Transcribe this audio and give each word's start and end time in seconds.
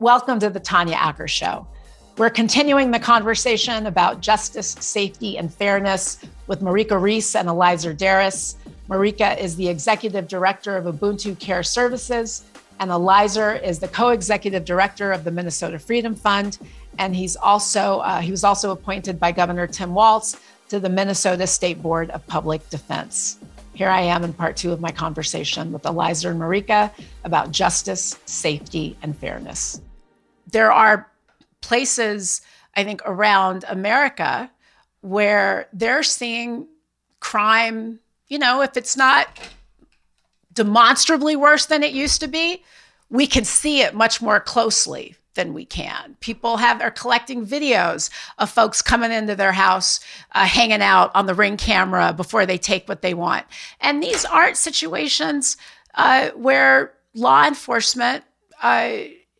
Welcome 0.00 0.38
to 0.38 0.48
the 0.48 0.60
Tanya 0.60 0.94
Acker 0.94 1.26
Show. 1.26 1.66
We're 2.18 2.30
continuing 2.30 2.92
the 2.92 3.00
conversation 3.00 3.86
about 3.86 4.20
justice, 4.20 4.76
safety, 4.78 5.36
and 5.36 5.52
fairness 5.52 6.20
with 6.46 6.60
Marika 6.60 7.02
Reese 7.02 7.34
and 7.34 7.48
Eliezer 7.48 7.92
Darris. 7.92 8.54
Marika 8.88 9.36
is 9.36 9.56
the 9.56 9.66
executive 9.66 10.28
director 10.28 10.76
of 10.76 10.84
Ubuntu 10.84 11.36
Care 11.40 11.64
Services, 11.64 12.44
and 12.78 12.92
Eliezer 12.92 13.56
is 13.56 13.80
the 13.80 13.88
co-executive 13.88 14.64
director 14.64 15.10
of 15.10 15.24
the 15.24 15.32
Minnesota 15.32 15.80
Freedom 15.80 16.14
Fund. 16.14 16.60
And 17.00 17.16
he's 17.16 17.34
also 17.34 17.98
uh, 17.98 18.20
he 18.20 18.30
was 18.30 18.44
also 18.44 18.70
appointed 18.70 19.18
by 19.18 19.32
Governor 19.32 19.66
Tim 19.66 19.94
Walz 19.94 20.36
to 20.68 20.78
the 20.78 20.88
Minnesota 20.88 21.44
State 21.44 21.82
Board 21.82 22.10
of 22.10 22.24
Public 22.28 22.70
Defense. 22.70 23.40
Here 23.74 23.88
I 23.88 24.02
am 24.02 24.22
in 24.22 24.32
part 24.32 24.56
two 24.56 24.70
of 24.70 24.80
my 24.80 24.92
conversation 24.92 25.72
with 25.72 25.84
Eliezer 25.84 26.30
and 26.30 26.40
Marika 26.40 26.92
about 27.24 27.50
justice, 27.50 28.16
safety, 28.26 28.96
and 29.02 29.16
fairness 29.18 29.80
there 30.50 30.72
are 30.72 31.10
places, 31.60 32.40
I 32.74 32.84
think, 32.84 33.02
around 33.04 33.64
America 33.68 34.50
where 35.00 35.68
they're 35.72 36.02
seeing 36.02 36.66
crime, 37.20 38.00
you 38.28 38.38
know, 38.38 38.62
if 38.62 38.76
it's 38.76 38.96
not 38.96 39.28
demonstrably 40.52 41.36
worse 41.36 41.66
than 41.66 41.82
it 41.82 41.92
used 41.92 42.20
to 42.20 42.28
be, 42.28 42.64
we 43.10 43.26
can 43.26 43.44
see 43.44 43.80
it 43.80 43.94
much 43.94 44.20
more 44.20 44.40
closely 44.40 45.14
than 45.34 45.54
we 45.54 45.64
can. 45.64 46.16
People 46.20 46.56
have 46.56 46.82
are 46.82 46.90
collecting 46.90 47.46
videos 47.46 48.10
of 48.38 48.50
folks 48.50 48.82
coming 48.82 49.12
into 49.12 49.36
their 49.36 49.52
house, 49.52 50.00
uh, 50.32 50.44
hanging 50.44 50.82
out 50.82 51.12
on 51.14 51.26
the 51.26 51.34
ring 51.34 51.56
camera 51.56 52.12
before 52.12 52.44
they 52.44 52.58
take 52.58 52.88
what 52.88 53.02
they 53.02 53.14
want. 53.14 53.46
And 53.80 54.02
these 54.02 54.24
aren't 54.24 54.56
situations 54.56 55.56
uh, 55.94 56.30
where 56.30 56.92
law 57.14 57.46
enforcement 57.46 58.24
uh, 58.60 58.94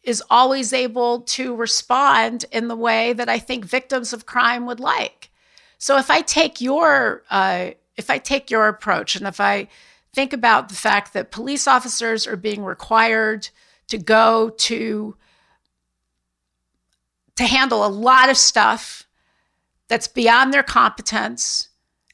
is 0.08 0.22
always 0.30 0.72
able 0.72 1.20
to 1.20 1.54
respond 1.54 2.46
in 2.50 2.68
the 2.68 2.74
way 2.74 3.12
that 3.12 3.28
I 3.28 3.38
think 3.38 3.66
victims 3.66 4.14
of 4.14 4.24
crime 4.24 4.64
would 4.64 4.80
like. 4.80 5.30
So 5.76 5.98
if 5.98 6.10
I 6.10 6.22
take 6.22 6.62
your 6.62 7.24
uh, 7.30 7.72
if 7.94 8.08
I 8.08 8.16
take 8.16 8.50
your 8.50 8.68
approach 8.68 9.16
and 9.16 9.26
if 9.26 9.38
I 9.38 9.68
think 10.14 10.32
about 10.32 10.70
the 10.70 10.74
fact 10.74 11.12
that 11.12 11.30
police 11.30 11.68
officers 11.68 12.26
are 12.26 12.36
being 12.36 12.64
required 12.64 13.50
to 13.88 13.98
go 13.98 14.48
to 14.48 15.14
to 17.36 17.44
handle 17.44 17.84
a 17.84 17.88
lot 17.88 18.30
of 18.30 18.38
stuff 18.38 19.06
that's 19.88 20.08
beyond 20.08 20.54
their 20.54 20.62
competence 20.62 21.68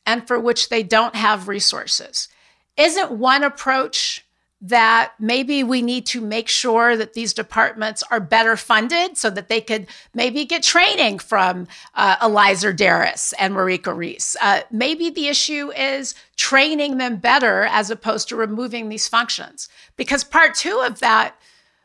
and 0.04 0.26
for 0.26 0.40
which 0.40 0.68
they 0.68 0.82
don't 0.82 1.14
have 1.14 1.46
resources. 1.46 2.28
Isn't 2.76 3.12
one 3.12 3.44
approach 3.44 4.26
that 4.66 5.12
maybe 5.18 5.62
we 5.62 5.82
need 5.82 6.06
to 6.06 6.22
make 6.22 6.48
sure 6.48 6.96
that 6.96 7.12
these 7.12 7.34
departments 7.34 8.02
are 8.10 8.18
better 8.18 8.56
funded 8.56 9.14
so 9.14 9.28
that 9.28 9.48
they 9.48 9.60
could 9.60 9.86
maybe 10.14 10.46
get 10.46 10.62
training 10.62 11.18
from 11.18 11.66
uh, 11.94 12.16
Eliezer 12.22 12.72
Darris 12.72 13.34
and 13.38 13.52
Marika 13.52 13.94
Reese. 13.94 14.36
Uh, 14.40 14.62
maybe 14.70 15.10
the 15.10 15.28
issue 15.28 15.70
is 15.72 16.14
training 16.36 16.96
them 16.96 17.16
better 17.16 17.64
as 17.64 17.90
opposed 17.90 18.26
to 18.30 18.36
removing 18.36 18.88
these 18.88 19.06
functions. 19.06 19.68
Because 19.96 20.24
part 20.24 20.54
two 20.54 20.82
of 20.82 20.98
that, 21.00 21.34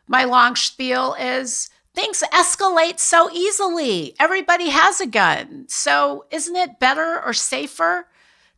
my 0.07 0.23
long 0.23 0.55
spiel 0.55 1.17
is 1.19 1.69
things 1.93 2.23
escalate 2.31 2.97
so 2.97 3.29
easily. 3.33 4.15
Everybody 4.21 4.69
has 4.69 5.01
a 5.01 5.05
gun. 5.05 5.65
So 5.67 6.27
isn't 6.31 6.55
it 6.55 6.79
better 6.79 7.21
or 7.21 7.33
safer 7.33 8.07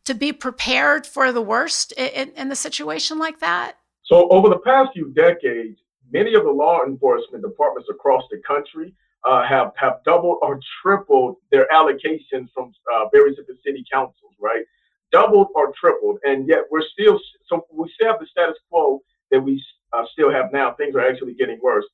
to 0.04 0.14
be 0.14 0.32
prepared 0.32 1.08
for 1.08 1.32
the 1.32 1.42
worst 1.42 1.90
in, 1.92 2.30
in 2.36 2.52
a 2.52 2.56
situation 2.56 3.18
like 3.18 3.40
that? 3.40 3.78
So 4.12 4.28
over 4.28 4.50
the 4.50 4.58
past 4.58 4.90
few 4.92 5.08
decades, 5.14 5.78
many 6.12 6.34
of 6.34 6.44
the 6.44 6.50
law 6.50 6.80
enforcement 6.86 7.42
departments 7.42 7.88
across 7.90 8.22
the 8.30 8.42
country 8.46 8.92
uh, 9.24 9.42
have 9.48 9.72
have 9.76 10.04
doubled 10.04 10.36
or 10.42 10.60
tripled 10.82 11.36
their 11.50 11.66
allocations 11.72 12.48
from 12.52 12.74
uh, 12.92 13.08
various 13.10 13.38
the 13.38 13.56
city 13.64 13.82
councils, 13.90 14.34
right? 14.38 14.66
Doubled 15.12 15.46
or 15.54 15.72
tripled, 15.80 16.18
and 16.24 16.46
yet 16.46 16.64
we're 16.70 16.84
still 16.92 17.18
so 17.46 17.64
we 17.72 17.90
still 17.94 18.08
have 18.08 18.20
the 18.20 18.26
status 18.26 18.58
quo 18.68 19.00
that 19.30 19.40
we 19.40 19.64
uh, 19.94 20.04
still 20.12 20.30
have 20.30 20.52
now. 20.52 20.74
Things 20.74 20.94
are 20.94 21.08
actually 21.08 21.32
getting 21.32 21.58
worse. 21.62 21.86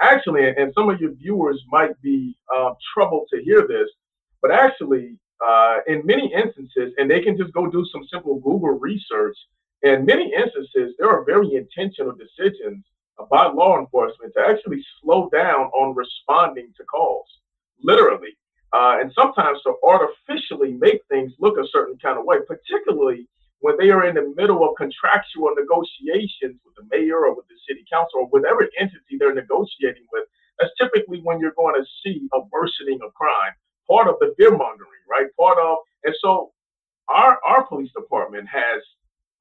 Actually, 0.00 0.46
and 0.46 0.72
some 0.78 0.88
of 0.88 1.00
your 1.00 1.12
viewers 1.14 1.60
might 1.72 2.00
be 2.00 2.36
uh, 2.56 2.70
troubled 2.94 3.26
to 3.32 3.42
hear 3.42 3.66
this, 3.66 3.88
but 4.42 4.52
actually, 4.52 5.18
uh, 5.44 5.78
in 5.88 6.06
many 6.06 6.32
instances, 6.32 6.94
and 6.98 7.10
they 7.10 7.20
can 7.20 7.36
just 7.36 7.52
go 7.52 7.66
do 7.66 7.84
some 7.90 8.06
simple 8.12 8.36
Google 8.36 8.78
research 8.78 9.36
in 9.84 10.04
many 10.04 10.32
instances, 10.32 10.94
there 10.98 11.10
are 11.10 11.24
very 11.24 11.54
intentional 11.54 12.12
decisions 12.12 12.84
by 13.30 13.46
law 13.46 13.78
enforcement 13.78 14.32
to 14.36 14.42
actually 14.42 14.84
slow 15.00 15.28
down 15.30 15.66
on 15.76 15.94
responding 15.94 16.72
to 16.76 16.84
calls, 16.84 17.26
literally. 17.82 18.36
Uh, 18.72 18.98
and 19.00 19.12
sometimes 19.14 19.60
to 19.62 19.74
artificially 19.86 20.72
make 20.72 21.00
things 21.08 21.32
look 21.38 21.56
a 21.58 21.68
certain 21.70 21.96
kind 21.98 22.18
of 22.18 22.24
way, 22.24 22.38
particularly 22.48 23.28
when 23.60 23.76
they 23.78 23.90
are 23.90 24.06
in 24.06 24.16
the 24.16 24.34
middle 24.36 24.68
of 24.68 24.74
contractual 24.76 25.54
negotiations 25.56 26.58
with 26.64 26.74
the 26.76 26.84
mayor 26.90 27.26
or 27.26 27.36
with 27.36 27.46
the 27.48 27.54
city 27.68 27.84
council 27.90 28.20
or 28.20 28.26
whatever 28.26 28.68
entity 28.78 29.16
they're 29.18 29.34
negotiating 29.34 30.04
with. 30.12 30.24
That's 30.58 30.72
typically 30.80 31.20
when 31.22 31.38
you're 31.40 31.54
going 31.56 31.74
to 31.76 31.86
see 32.02 32.28
a 32.34 32.40
worsening 32.50 32.98
of 33.04 33.14
crime, 33.14 33.52
part 33.88 34.08
of 34.08 34.16
the 34.20 34.34
fear 34.36 34.50
mongering, 34.50 35.04
right? 35.08 35.26
Part 35.38 35.58
of, 35.58 35.78
and 36.02 36.14
so 36.20 36.52
our, 37.08 37.38
our 37.46 37.66
police 37.66 37.90
department 37.96 38.48
has 38.48 38.82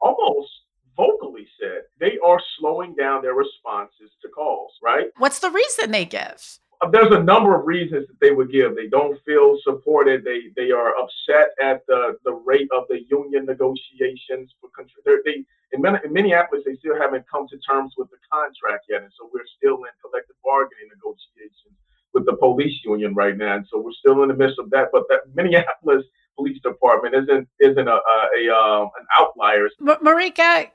almost 0.04 0.50
vocally 0.96 1.48
said 1.60 1.82
they 2.00 2.18
are 2.24 2.40
slowing 2.60 2.94
down 2.96 3.22
their 3.22 3.34
responses 3.34 4.12
to 4.22 4.30
calls, 4.30 4.74
right? 4.84 5.08
What's 5.18 5.40
the 5.40 5.50
reason 5.50 5.92
they 5.92 6.06
give? 6.06 6.60
Uh, 6.82 6.90
there's 6.90 7.12
a 7.12 7.24
number 7.24 7.56
of 7.58 7.66
reasons 7.66 8.08
that 8.08 8.20
they 8.20 8.32
would 8.32 8.52
give. 8.52 8.76
They 8.76 8.88
don't 8.88 9.18
feel 9.26 9.58
supported. 9.64 10.24
They 10.24 10.52
they 10.56 10.72
are 10.72 10.94
upset 10.98 11.56
at 11.62 11.86
the, 11.88 12.18
the 12.26 12.34
rate 12.34 12.68
of 12.76 12.84
the 12.90 13.02
union 13.10 13.46
negotiations 13.46 14.54
for 14.60 14.70
country. 14.76 15.02
They 15.26 15.46
in, 15.72 15.82
Minneapolis 16.12 16.64
they 16.66 16.76
still 16.76 17.00
haven't 17.00 17.26
come 17.30 17.48
to 17.48 17.58
terms 17.60 17.94
with 17.98 18.10
the 18.12 18.18
contract 18.32 18.86
yet, 18.90 19.04
and 19.04 19.12
so 19.18 19.30
we're 19.34 19.48
still 19.58 19.78
in 19.78 19.94
collective 20.02 20.36
bargaining 20.44 20.90
negotiations 20.94 21.78
with 22.14 22.26
the 22.26 22.36
police 22.36 22.78
union 22.86 23.16
right 23.16 23.38
now, 23.38 23.56
and 23.56 23.66
so 23.72 23.80
we're 23.80 23.98
still 23.98 24.22
in 24.22 24.30
the 24.30 24.36
midst 24.36 24.60
of 24.60 24.70
that. 24.70 24.90
But 24.92 25.04
that 25.10 25.22
Minneapolis 25.34 26.06
police 26.44 26.62
department 26.62 27.16
isn't 27.16 27.48
isn't 27.60 27.88
a, 27.88 27.92
a, 27.92 28.28
a 28.38 28.56
um, 28.56 28.90
an 29.00 29.06
outlier. 29.18 29.70
Marika, 29.82 30.70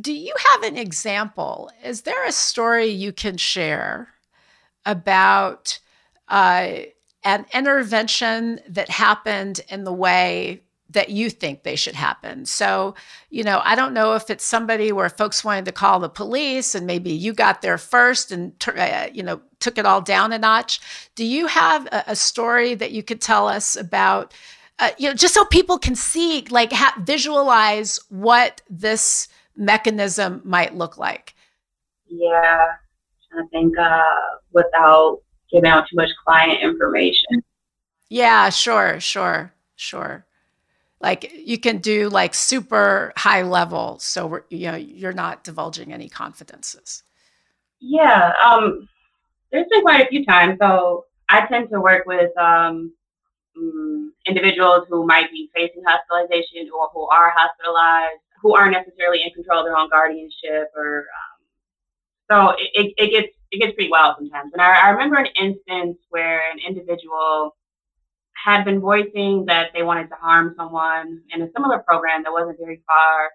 do 0.00 0.12
you 0.12 0.34
have 0.52 0.62
an 0.62 0.76
example? 0.76 1.70
Is 1.84 2.02
there 2.02 2.24
a 2.26 2.32
story 2.32 2.86
you 2.86 3.12
can 3.12 3.36
share 3.36 4.08
about 4.84 5.78
uh, 6.28 6.78
an 7.24 7.46
intervention 7.52 8.60
that 8.68 8.88
happened 8.90 9.60
in 9.68 9.84
the 9.84 9.92
way 9.92 10.62
that 10.90 11.10
you 11.10 11.28
think 11.28 11.62
they 11.62 11.76
should 11.76 11.94
happen. 11.94 12.46
So, 12.46 12.94
you 13.28 13.44
know, 13.44 13.60
I 13.62 13.74
don't 13.74 13.92
know 13.92 14.14
if 14.14 14.30
it's 14.30 14.44
somebody 14.44 14.90
where 14.90 15.10
folks 15.10 15.44
wanted 15.44 15.66
to 15.66 15.72
call 15.72 16.00
the 16.00 16.08
police 16.08 16.74
and 16.74 16.86
maybe 16.86 17.12
you 17.12 17.34
got 17.34 17.60
there 17.60 17.76
first 17.76 18.32
and, 18.32 18.52
uh, 18.66 19.08
you 19.12 19.22
know, 19.22 19.40
took 19.60 19.76
it 19.76 19.84
all 19.84 20.00
down 20.00 20.32
a 20.32 20.38
notch. 20.38 20.80
Do 21.14 21.24
you 21.24 21.46
have 21.46 21.86
a, 21.86 22.04
a 22.08 22.16
story 22.16 22.74
that 22.74 22.92
you 22.92 23.02
could 23.02 23.20
tell 23.20 23.48
us 23.48 23.76
about 23.76 24.32
uh, 24.78 24.90
you 24.98 25.08
know, 25.08 25.14
just 25.14 25.34
so 25.34 25.44
people 25.44 25.78
can 25.78 25.94
see, 25.94 26.44
like, 26.50 26.72
ha- 26.72 27.00
visualize 27.02 27.98
what 28.08 28.60
this 28.70 29.28
mechanism 29.56 30.40
might 30.44 30.74
look 30.74 30.96
like. 30.98 31.34
Yeah, 32.06 32.64
I 33.32 33.42
think 33.50 33.76
uh, 33.78 34.02
without 34.52 35.20
giving 35.50 35.70
out 35.70 35.86
too 35.88 35.96
much 35.96 36.10
client 36.24 36.62
information. 36.62 37.42
Yeah, 38.08 38.48
sure, 38.50 39.00
sure, 39.00 39.52
sure. 39.76 40.24
Like 41.00 41.32
you 41.34 41.58
can 41.58 41.78
do 41.78 42.08
like 42.08 42.34
super 42.34 43.12
high 43.16 43.42
level, 43.42 43.98
so 44.00 44.26
we're, 44.26 44.42
you 44.50 44.70
know 44.70 44.76
you're 44.76 45.12
not 45.12 45.44
divulging 45.44 45.92
any 45.92 46.08
confidences. 46.08 47.04
Yeah, 47.80 48.32
um, 48.44 48.88
there's 49.52 49.66
been 49.70 49.82
quite 49.82 50.04
a 50.04 50.08
few 50.08 50.24
times. 50.24 50.58
So 50.60 51.04
I 51.28 51.46
tend 51.46 51.68
to 51.70 51.80
work 51.80 52.04
with 52.06 52.36
um, 52.36 52.92
um, 53.58 54.12
individuals 54.26 54.86
who 54.88 55.06
might 55.06 55.30
be 55.30 55.50
facing 55.54 55.82
hospitalization 55.86 56.70
or 56.76 56.88
who 56.92 57.06
are 57.08 57.32
hospitalized, 57.36 58.20
who 58.42 58.54
aren't 58.54 58.72
necessarily 58.72 59.22
in 59.22 59.30
control 59.32 59.60
of 59.60 59.66
their 59.66 59.76
own 59.76 59.88
guardianship, 59.90 60.70
or 60.76 61.06
um, 61.18 61.38
so 62.30 62.56
it, 62.74 62.94
it, 62.96 63.10
gets 63.10 63.28
it 63.50 63.58
gets 63.58 63.74
pretty 63.74 63.90
wild 63.90 64.16
sometimes. 64.18 64.52
And 64.52 64.62
I, 64.62 64.86
I 64.86 64.90
remember 64.90 65.16
an 65.16 65.28
instance 65.40 65.98
where 66.10 66.50
an 66.50 66.58
individual 66.66 67.56
had 68.44 68.64
been 68.64 68.80
voicing 68.80 69.44
that 69.46 69.70
they 69.74 69.82
wanted 69.82 70.08
to 70.08 70.14
harm 70.14 70.54
someone 70.56 71.20
in 71.34 71.42
a 71.42 71.48
similar 71.54 71.80
program 71.80 72.22
that 72.22 72.32
wasn't 72.32 72.58
very 72.58 72.80
far, 72.86 73.30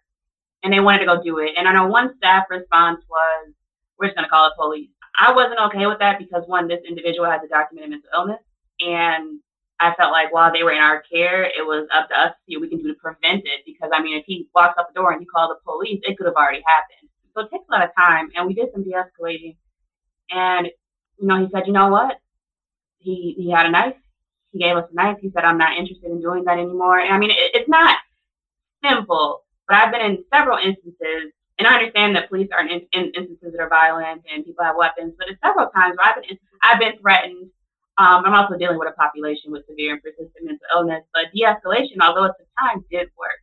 and 0.63 0.71
they 0.71 0.79
wanted 0.79 0.99
to 0.99 1.05
go 1.05 1.21
do 1.21 1.39
it. 1.39 1.51
And 1.57 1.67
I 1.67 1.73
know 1.73 1.87
one 1.87 2.15
staff 2.17 2.45
response 2.49 3.03
was, 3.09 3.53
"We're 3.99 4.07
just 4.07 4.15
going 4.15 4.25
to 4.25 4.29
call 4.29 4.49
the 4.49 4.55
police." 4.55 4.89
I 5.19 5.31
wasn't 5.31 5.59
okay 5.67 5.85
with 5.85 5.99
that 5.99 6.17
because 6.17 6.43
one, 6.47 6.67
this 6.67 6.81
individual 6.87 7.29
has 7.29 7.41
a 7.43 7.47
documented 7.47 7.91
mental 7.91 8.09
illness, 8.15 8.41
and 8.79 9.39
I 9.83 9.95
felt 9.95 10.11
like 10.11 10.33
while 10.33 10.51
they 10.51 10.63
were 10.63 10.71
in 10.71 10.79
our 10.79 11.03
care, 11.11 11.43
it 11.43 11.65
was 11.65 11.87
up 11.93 12.09
to 12.09 12.15
us 12.15 12.31
to 12.31 12.39
see 12.47 12.55
what 12.57 12.63
we 12.63 12.69
can 12.69 12.79
do 12.79 12.87
to 12.87 12.99
prevent 12.99 13.43
it. 13.45 13.61
Because 13.65 13.91
I 13.93 14.01
mean, 14.01 14.17
if 14.17 14.25
he 14.25 14.47
walks 14.55 14.75
out 14.79 14.87
the 14.87 14.99
door 14.99 15.11
and 15.11 15.19
he 15.21 15.25
called 15.25 15.51
the 15.51 15.59
police, 15.63 15.99
it 16.03 16.17
could 16.17 16.27
have 16.27 16.35
already 16.35 16.63
happened. 16.65 17.09
So 17.33 17.41
it 17.41 17.51
takes 17.51 17.65
a 17.69 17.71
lot 17.73 17.83
of 17.83 17.89
time, 17.97 18.29
and 18.35 18.47
we 18.47 18.53
did 18.53 18.69
some 18.71 18.83
de-escalating. 18.83 19.57
And 20.31 20.67
you 21.19 21.27
know, 21.27 21.43
he 21.43 21.49
said, 21.51 21.67
you 21.67 21.73
know 21.73 21.89
what? 21.89 22.19
He 22.99 23.35
he 23.37 23.51
had 23.51 23.65
a 23.65 23.71
knife. 23.71 23.95
He 24.51 24.59
gave 24.59 24.77
us 24.77 24.89
a 24.91 24.95
knife. 24.95 25.17
He 25.21 25.31
said, 25.31 25.43
I'm 25.43 25.57
not 25.57 25.77
interested 25.77 26.11
in 26.11 26.21
doing 26.21 26.43
that 26.45 26.59
anymore. 26.59 26.99
And 26.99 27.13
I 27.13 27.17
mean, 27.17 27.31
it, 27.31 27.51
it's 27.53 27.69
not 27.69 27.97
simple, 28.83 29.43
but 29.67 29.77
I've 29.77 29.91
been 29.91 30.01
in 30.01 30.23
several 30.33 30.57
instances, 30.57 31.33
and 31.57 31.67
I 31.67 31.75
understand 31.75 32.15
that 32.15 32.29
police 32.29 32.49
are 32.53 32.61
in, 32.61 32.81
in 32.93 33.11
instances 33.15 33.51
that 33.51 33.61
are 33.61 33.69
violent 33.69 34.21
and 34.31 34.45
people 34.45 34.63
have 34.63 34.75
weapons, 34.77 35.13
but 35.17 35.27
it's 35.29 35.41
several 35.43 35.69
times 35.69 35.97
where 35.97 36.07
I've 36.07 36.21
been 36.21 36.37
I've 36.61 36.79
been 36.79 36.99
threatened. 37.01 37.49
Um, 37.97 38.23
I'm 38.25 38.33
also 38.33 38.57
dealing 38.57 38.79
with 38.79 38.89
a 38.89 38.93
population 38.93 39.51
with 39.51 39.67
severe 39.67 39.93
and 39.93 40.01
persistent 40.01 40.41
mental 40.41 40.65
illness, 40.75 41.03
but 41.13 41.25
de-escalation, 41.33 42.01
although 42.01 42.25
at 42.25 42.37
the 42.39 42.45
time 42.59 42.83
did 42.89 43.09
work. 43.17 43.39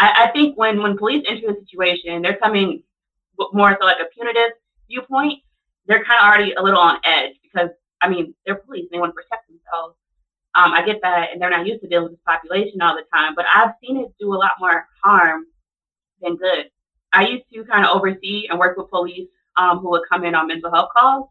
I, 0.00 0.24
I 0.24 0.30
think 0.32 0.56
when 0.56 0.82
when 0.82 0.96
police 0.96 1.24
enter 1.28 1.50
a 1.50 1.54
situation, 1.54 2.22
they're 2.22 2.36
coming 2.36 2.82
more 3.52 3.76
so 3.78 3.86
like 3.86 3.98
a 4.00 4.08
punitive 4.14 4.52
viewpoint. 4.88 5.40
They're 5.86 6.04
kind 6.04 6.18
of 6.20 6.26
already 6.26 6.52
a 6.54 6.62
little 6.62 6.80
on 6.80 6.98
edge 7.04 7.34
because 7.42 7.70
I 8.00 8.08
mean 8.08 8.34
they're 8.44 8.56
police; 8.56 8.86
they 8.90 8.98
want 8.98 9.10
to 9.10 9.14
protect 9.14 9.48
themselves. 9.48 9.96
Um, 10.54 10.72
I 10.72 10.84
get 10.84 11.00
that, 11.02 11.32
and 11.32 11.40
they're 11.40 11.50
not 11.50 11.66
used 11.66 11.82
to 11.82 11.88
dealing 11.88 12.04
with 12.04 12.12
this 12.12 12.24
population 12.26 12.80
all 12.80 12.94
the 12.94 13.04
time. 13.12 13.34
But 13.34 13.44
I've 13.54 13.72
seen 13.82 13.98
it 13.98 14.08
do 14.18 14.32
a 14.32 14.36
lot 14.36 14.52
more 14.58 14.86
harm 15.04 15.46
than 16.22 16.36
good. 16.36 16.70
I 17.12 17.26
used 17.26 17.44
to 17.52 17.64
kind 17.64 17.84
of 17.84 17.94
oversee 17.94 18.46
and 18.48 18.58
work 18.58 18.76
with 18.76 18.88
police 18.88 19.28
um, 19.56 19.78
who 19.78 19.90
would 19.90 20.02
come 20.10 20.24
in 20.24 20.34
on 20.34 20.46
mental 20.46 20.70
health 20.70 20.90
calls, 20.96 21.28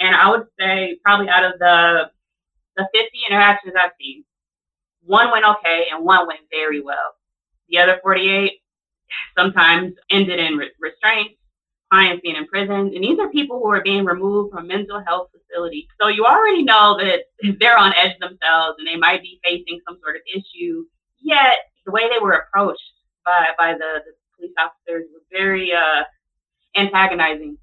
and 0.00 0.16
I 0.16 0.30
would 0.30 0.46
say 0.58 0.98
probably 1.04 1.28
out 1.28 1.44
of 1.44 1.58
the 1.58 2.10
the 2.76 2.88
50 2.94 3.08
interactions 3.28 3.74
I've 3.76 3.90
seen, 4.00 4.24
one 5.02 5.30
went 5.30 5.44
okay 5.44 5.86
and 5.92 6.04
one 6.04 6.26
went 6.26 6.40
very 6.50 6.80
well. 6.80 7.14
The 7.68 7.78
other 7.78 8.00
48 8.02 8.52
sometimes 9.36 9.94
ended 10.10 10.38
in 10.38 10.54
re- 10.54 10.70
restraint, 10.80 11.32
clients 11.90 12.22
being 12.22 12.36
imprisoned. 12.36 12.94
And 12.94 13.04
these 13.04 13.18
are 13.18 13.28
people 13.30 13.58
who 13.58 13.70
are 13.70 13.82
being 13.82 14.04
removed 14.04 14.52
from 14.52 14.66
mental 14.66 15.02
health 15.06 15.28
facilities. 15.32 15.86
So 16.00 16.08
you 16.08 16.24
already 16.24 16.62
know 16.62 16.96
that 16.98 17.24
they're 17.60 17.78
on 17.78 17.92
edge 17.94 18.16
themselves 18.20 18.76
and 18.78 18.86
they 18.86 18.96
might 18.96 19.22
be 19.22 19.40
facing 19.44 19.80
some 19.86 19.98
sort 20.02 20.16
of 20.16 20.22
issue. 20.32 20.84
Yet 21.20 21.54
the 21.84 21.92
way 21.92 22.08
they 22.08 22.22
were 22.22 22.32
approached 22.32 22.80
by, 23.24 23.46
by 23.58 23.72
the, 23.74 24.00
the 24.04 24.12
police 24.36 24.54
officers 24.58 25.06
was 25.12 25.22
very 25.30 25.72
uh, 25.72 26.04
antagonizing. 26.76 27.58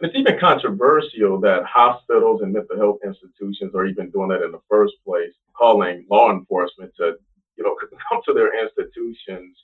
And 0.00 0.08
it's 0.08 0.18
even 0.18 0.38
controversial 0.38 1.40
that 1.40 1.64
hospitals 1.64 2.42
and 2.42 2.52
mental 2.52 2.76
health 2.76 2.98
institutions 3.04 3.74
are 3.74 3.86
even 3.86 4.10
doing 4.10 4.28
that 4.28 4.42
in 4.42 4.52
the 4.52 4.60
first 4.68 4.94
place, 5.04 5.32
calling 5.56 6.06
law 6.08 6.30
enforcement 6.30 6.92
to, 6.98 7.14
you 7.56 7.64
know, 7.64 7.74
come 8.08 8.20
to 8.26 8.32
their 8.32 8.62
institutions 8.62 9.56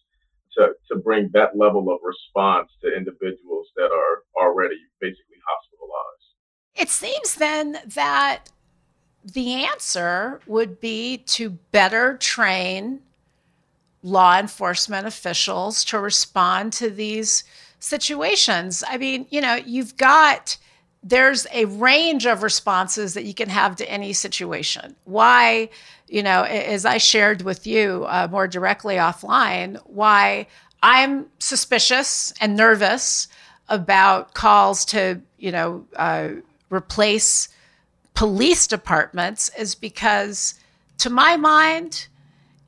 to, 0.57 0.73
to 0.91 0.97
bring 0.99 1.31
that 1.33 1.57
level 1.57 1.93
of 1.93 2.01
response 2.03 2.71
to 2.83 2.97
individuals 2.97 3.69
that 3.77 3.91
are 3.93 4.23
already 4.37 4.79
basically 5.01 5.37
hospitalized. 5.47 6.25
It 6.75 6.89
seems 6.89 7.37
then 7.37 7.79
that 7.95 8.51
the 9.25 9.65
answer 9.65 10.41
would 10.47 10.81
be 10.81 11.19
to 11.19 11.51
better 11.51 12.17
train 12.17 13.01
law 14.03 14.39
enforcement 14.39 15.07
officials 15.07 15.85
to 15.85 15.99
respond 15.99 16.73
to 16.75 16.91
these 16.91 17.45
situations. 17.85 18.83
I 18.89 18.97
mean, 18.97 19.27
you 19.31 19.41
know, 19.41 19.55
you've 19.55 19.97
got 19.97 20.57
there's 21.07 21.47
a 21.53 21.67
range 21.67 22.25
of 22.25 22.43
responses 22.43 23.13
that 23.13 23.27
you 23.27 23.35
can 23.35 23.51
have 23.51 23.77
to 23.77 23.91
any 23.91 24.15
situation. 24.15 24.97
Why, 25.05 25.69
you 26.09 26.23
know, 26.23 26.45
as 26.45 26.87
I 26.87 26.97
shared 26.97 27.43
with 27.43 27.67
you 27.67 28.07
uh, 28.09 28.27
more 28.31 28.49
directly 28.49 28.95
offline, 28.95 29.77
why 29.85 30.47
I'm 30.83 31.27
suspicious 31.39 32.33
and 32.41 32.57
nervous 32.57 33.29
about 33.69 34.33
calls 34.33 34.87
to, 34.87 35.21
you 35.37 35.53
know, 35.53 35.87
uh, 35.97 36.29
replace 36.71 37.49
police 38.15 38.67
departments 38.67 39.51
is 39.59 39.75
because, 39.75 40.55
to 40.99 41.11
my 41.11 41.37
mind, 41.37 42.09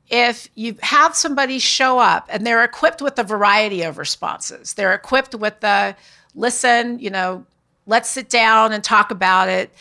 if 0.09 0.47
you 0.55 0.75
have 0.81 1.15
somebody 1.15 1.59
show 1.59 1.99
up 1.99 2.27
and 2.29 2.45
they're 2.45 2.63
equipped 2.63 3.01
with 3.01 3.19
a 3.19 3.23
variety 3.23 3.81
of 3.81 3.97
responses, 3.97 4.73
they're 4.73 4.93
equipped 4.93 5.35
with 5.35 5.59
the 5.59 5.95
listen, 6.33 6.99
you 6.99 7.09
know, 7.09 7.45
let's 7.85 8.09
sit 8.09 8.29
down 8.29 8.71
and 8.71 8.83
talk 8.83 9.11
about 9.11 9.49
it. 9.49 9.73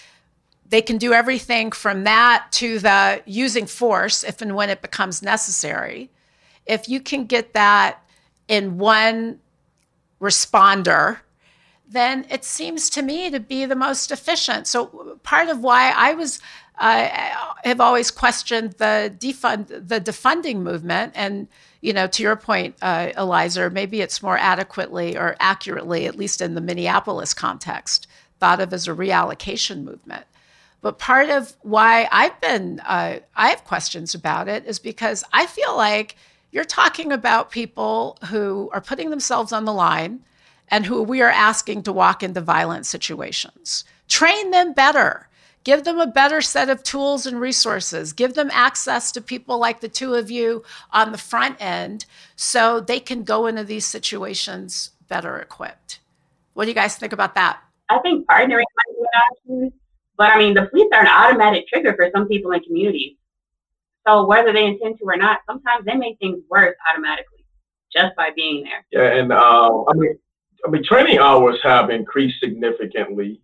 They 0.69 0.82
can 0.82 0.99
do 0.99 1.12
everything 1.12 1.70
from 1.70 2.05
that 2.05 2.49
to 2.52 2.78
the 2.81 3.23
using 3.25 3.67
force 3.67 4.25
if 4.25 4.43
and 4.43 4.56
when 4.56 4.70
it 4.70 4.82
becomes 4.82 5.23
necessary. 5.23 6.11
If 6.67 6.88
you 6.88 7.00
can 7.00 7.26
get 7.26 7.52
that 7.52 8.02
in 8.49 8.78
one 8.78 9.38
responder, 10.20 11.19
then 11.88 12.26
it 12.31 12.44
seems 12.44 12.90
to 12.90 13.02
me 13.02 13.31
to 13.31 13.38
be 13.38 13.64
the 13.64 13.76
most 13.76 14.11
efficient. 14.11 14.67
So 14.67 15.20
part 15.23 15.49
of 15.49 15.61
why 15.61 15.93
I 15.94 16.14
was 16.14 16.40
uh, 16.78 17.08
have 17.64 17.81
always 17.81 18.11
questioned 18.11 18.73
the 18.73 19.14
defund 19.19 19.69
the 19.69 20.00
defunding 20.00 20.56
movement. 20.56 21.12
And 21.14 21.49
you 21.81 21.93
know 21.93 22.06
to 22.08 22.23
your 22.23 22.37
point 22.37 22.76
uh, 22.82 23.12
Eliezer 23.17 23.70
maybe 23.70 24.00
it's 24.00 24.23
more 24.23 24.38
adequately 24.38 25.17
or 25.17 25.37
accurately 25.40 26.06
at 26.06 26.17
least 26.17 26.40
in 26.40 26.55
the 26.55 26.61
minneapolis 26.61 27.34
context 27.34 28.06
thought 28.38 28.61
of 28.61 28.73
as 28.73 28.87
a 28.87 28.93
reallocation 28.93 29.84
movement. 29.84 30.25
But 30.82 30.99
part 30.99 31.31
of 31.31 31.56
why 31.62 32.08
i've 32.12 32.40
been 32.40 32.81
uh, 32.81 33.20
i 33.34 33.49
have 33.49 33.64
questions 33.64 34.14
about 34.14 34.49
it 34.49 34.64
is 34.67 34.78
because 34.78 35.25
i 35.32 35.46
feel 35.46 35.76
like 35.76 36.17
you're 36.50 36.64
talking 36.64 37.12
about 37.12 37.50
people 37.50 38.19
who 38.31 38.70
are 38.73 38.81
putting 38.81 39.11
themselves 39.11 39.52
on 39.52 39.64
the 39.64 39.73
line 39.73 40.20
and 40.69 40.87
who 40.87 41.02
we 41.02 41.23
are 41.23 41.31
asking 41.31 41.82
to 41.82 41.93
walk 41.93 42.23
into 42.23 42.40
violent 42.40 42.87
situations. 42.87 43.84
Train 44.08 44.50
them 44.50 44.73
better 44.73 45.28
Give 45.66 45.82
them 45.82 45.98
a 45.98 46.06
better 46.06 46.42
set 46.42 46.70
of 46.70 46.84
tools 46.84 47.26
and 47.26 47.40
resources. 47.40 48.12
Give 48.12 48.34
them 48.34 48.50
access 48.52 49.10
to 49.10 49.20
people 49.20 49.58
like 49.58 49.80
the 49.80 49.88
two 49.88 50.14
of 50.14 50.30
you 50.30 50.62
on 50.92 51.10
the 51.10 51.18
front 51.18 51.56
end 51.60 52.06
so 52.36 52.78
they 52.78 53.00
can 53.00 53.24
go 53.24 53.48
into 53.48 53.64
these 53.64 53.84
situations 53.84 54.92
better 55.08 55.38
equipped. 55.38 55.98
What 56.54 56.66
do 56.66 56.70
you 56.70 56.74
guys 56.76 56.94
think 56.94 57.12
about 57.12 57.34
that? 57.34 57.58
I 57.88 57.98
think 57.98 58.28
partnering 58.28 58.62
might 58.76 58.94
be 58.94 59.00
an 59.00 59.20
option, 59.32 59.72
but 60.16 60.30
I 60.30 60.38
mean, 60.38 60.54
the 60.54 60.66
police 60.66 60.86
are 60.92 61.00
an 61.00 61.08
automatic 61.08 61.66
trigger 61.66 61.96
for 61.96 62.10
some 62.14 62.28
people 62.28 62.52
in 62.52 62.60
communities. 62.60 63.16
So 64.06 64.24
whether 64.24 64.52
they 64.52 64.66
intend 64.66 64.98
to 64.98 65.04
or 65.04 65.16
not, 65.16 65.40
sometimes 65.50 65.84
they 65.84 65.96
make 65.96 66.16
things 66.20 66.38
worse 66.48 66.76
automatically 66.88 67.44
just 67.92 68.14
by 68.14 68.30
being 68.36 68.62
there. 68.62 68.86
Yeah, 68.92 69.18
and 69.18 69.32
uh, 69.32 69.82
I 69.88 69.94
mean, 69.94 70.16
I 70.64 70.70
mean, 70.70 70.84
training 70.84 71.18
hours 71.18 71.58
have 71.64 71.90
increased 71.90 72.38
significantly 72.38 73.40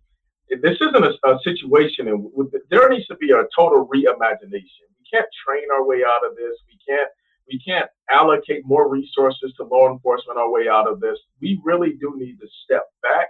this 0.49 0.77
isn't 0.81 1.03
a, 1.03 1.13
a 1.27 1.39
situation, 1.43 2.07
and 2.07 2.29
there 2.69 2.89
needs 2.89 3.07
to 3.07 3.15
be 3.15 3.31
a 3.31 3.43
total 3.55 3.87
reimagination. 3.87 4.85
We 4.99 5.05
can't 5.11 5.27
train 5.45 5.63
our 5.73 5.85
way 5.85 6.01
out 6.05 6.25
of 6.25 6.35
this. 6.35 6.57
We 6.67 6.79
can't 6.87 7.09
we 7.47 7.59
can't 7.59 7.89
allocate 8.09 8.65
more 8.65 8.89
resources 8.89 9.53
to 9.57 9.65
law 9.65 9.91
enforcement 9.91 10.39
our 10.39 10.49
way 10.49 10.67
out 10.69 10.87
of 10.87 11.01
this. 11.01 11.17
We 11.41 11.59
really 11.63 11.93
do 11.99 12.13
need 12.15 12.39
to 12.39 12.47
step 12.63 12.83
back 13.01 13.27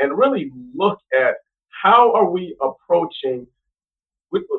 and 0.00 0.18
really 0.18 0.50
look 0.74 0.98
at 1.18 1.36
how 1.82 2.12
are 2.12 2.28
we 2.28 2.56
approaching 2.60 3.46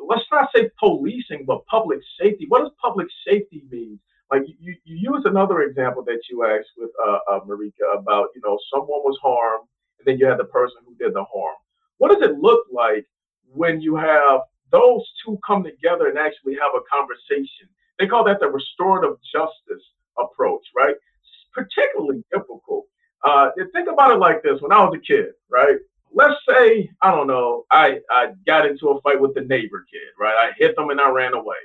let's 0.08 0.26
not 0.32 0.50
say 0.56 0.70
policing, 0.80 1.46
but 1.46 1.66
public 1.66 2.00
safety. 2.20 2.46
What 2.48 2.62
does 2.62 2.72
public 2.82 3.08
safety 3.28 3.64
mean? 3.72 4.00
Like 4.32 4.44
you, 4.60 4.76
you 4.84 5.14
use 5.14 5.24
another 5.26 5.62
example 5.62 6.04
that 6.06 6.20
you 6.30 6.46
asked 6.46 6.70
with 6.78 6.92
uh, 7.06 7.18
uh, 7.32 7.40
Marika 7.42 7.98
about, 7.98 8.28
you 8.36 8.42
know, 8.44 8.58
someone 8.74 9.02
was 9.02 9.18
harmed, 9.22 9.68
and 10.00 10.06
then 10.06 10.18
you 10.18 10.26
had 10.26 10.40
the 10.40 10.46
person 10.46 10.78
who 10.86 10.96
did 10.96 11.14
the 11.14 11.24
harm. 11.24 11.56
What 12.04 12.20
does 12.20 12.30
it 12.30 12.38
look 12.38 12.66
like 12.70 13.06
when 13.54 13.80
you 13.80 13.96
have 13.96 14.42
those 14.74 15.10
two 15.24 15.40
come 15.48 15.64
together 15.64 16.10
and 16.10 16.18
actually 16.18 16.56
have 16.56 16.74
a 16.76 16.84
conversation? 16.94 17.70
They 17.98 18.08
call 18.08 18.26
that 18.26 18.42
the 18.42 18.50
restorative 18.50 19.16
justice 19.34 19.82
approach, 20.20 20.66
right? 20.76 20.96
It's 20.96 21.46
particularly 21.54 22.22
difficult. 22.30 22.88
Uh, 23.24 23.52
think 23.72 23.88
about 23.90 24.12
it 24.12 24.20
like 24.20 24.44
this: 24.44 24.60
when 24.60 24.74
I 24.74 24.84
was 24.84 24.94
a 24.94 25.00
kid, 25.00 25.28
right? 25.50 25.78
Let's 26.14 26.36
say 26.46 26.90
I 27.02 27.10
don't 27.10 27.28
know, 27.28 27.64
I 27.72 28.00
I 28.10 28.34
got 28.46 28.66
into 28.66 28.90
a 28.90 29.00
fight 29.00 29.22
with 29.22 29.34
the 29.34 29.46
neighbor 29.46 29.86
kid, 29.90 30.10
right? 30.20 30.36
I 30.36 30.52
hit 30.58 30.76
them 30.76 30.90
and 30.90 31.00
I 31.00 31.10
ran 31.10 31.34
away. 31.34 31.64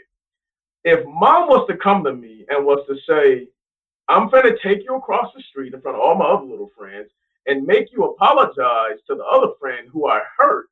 If 0.85 1.05
mom 1.05 1.49
was 1.49 1.67
to 1.69 1.77
come 1.77 2.05
to 2.05 2.13
me 2.15 2.47
and 2.49 2.65
was 2.65 2.87
to 2.87 2.97
say, 3.13 3.49
"I'm 4.07 4.29
gonna 4.29 4.57
take 4.63 4.85
you 4.85 4.95
across 4.95 5.35
the 5.35 5.43
street 5.43 5.75
in 5.75 5.81
front 5.81 5.97
of 5.97 6.01
all 6.01 6.15
my 6.15 6.27
other 6.27 6.47
little 6.47 6.71
friends, 6.79 7.11
and 7.49 7.67
make 7.67 7.91
you 7.91 8.05
apologize 8.05 8.99
to 9.07 9.15
the 9.17 9.25
other 9.25 9.49
friend 9.59 9.89
who 9.91 10.07
I 10.07 10.21
hurt 10.39 10.67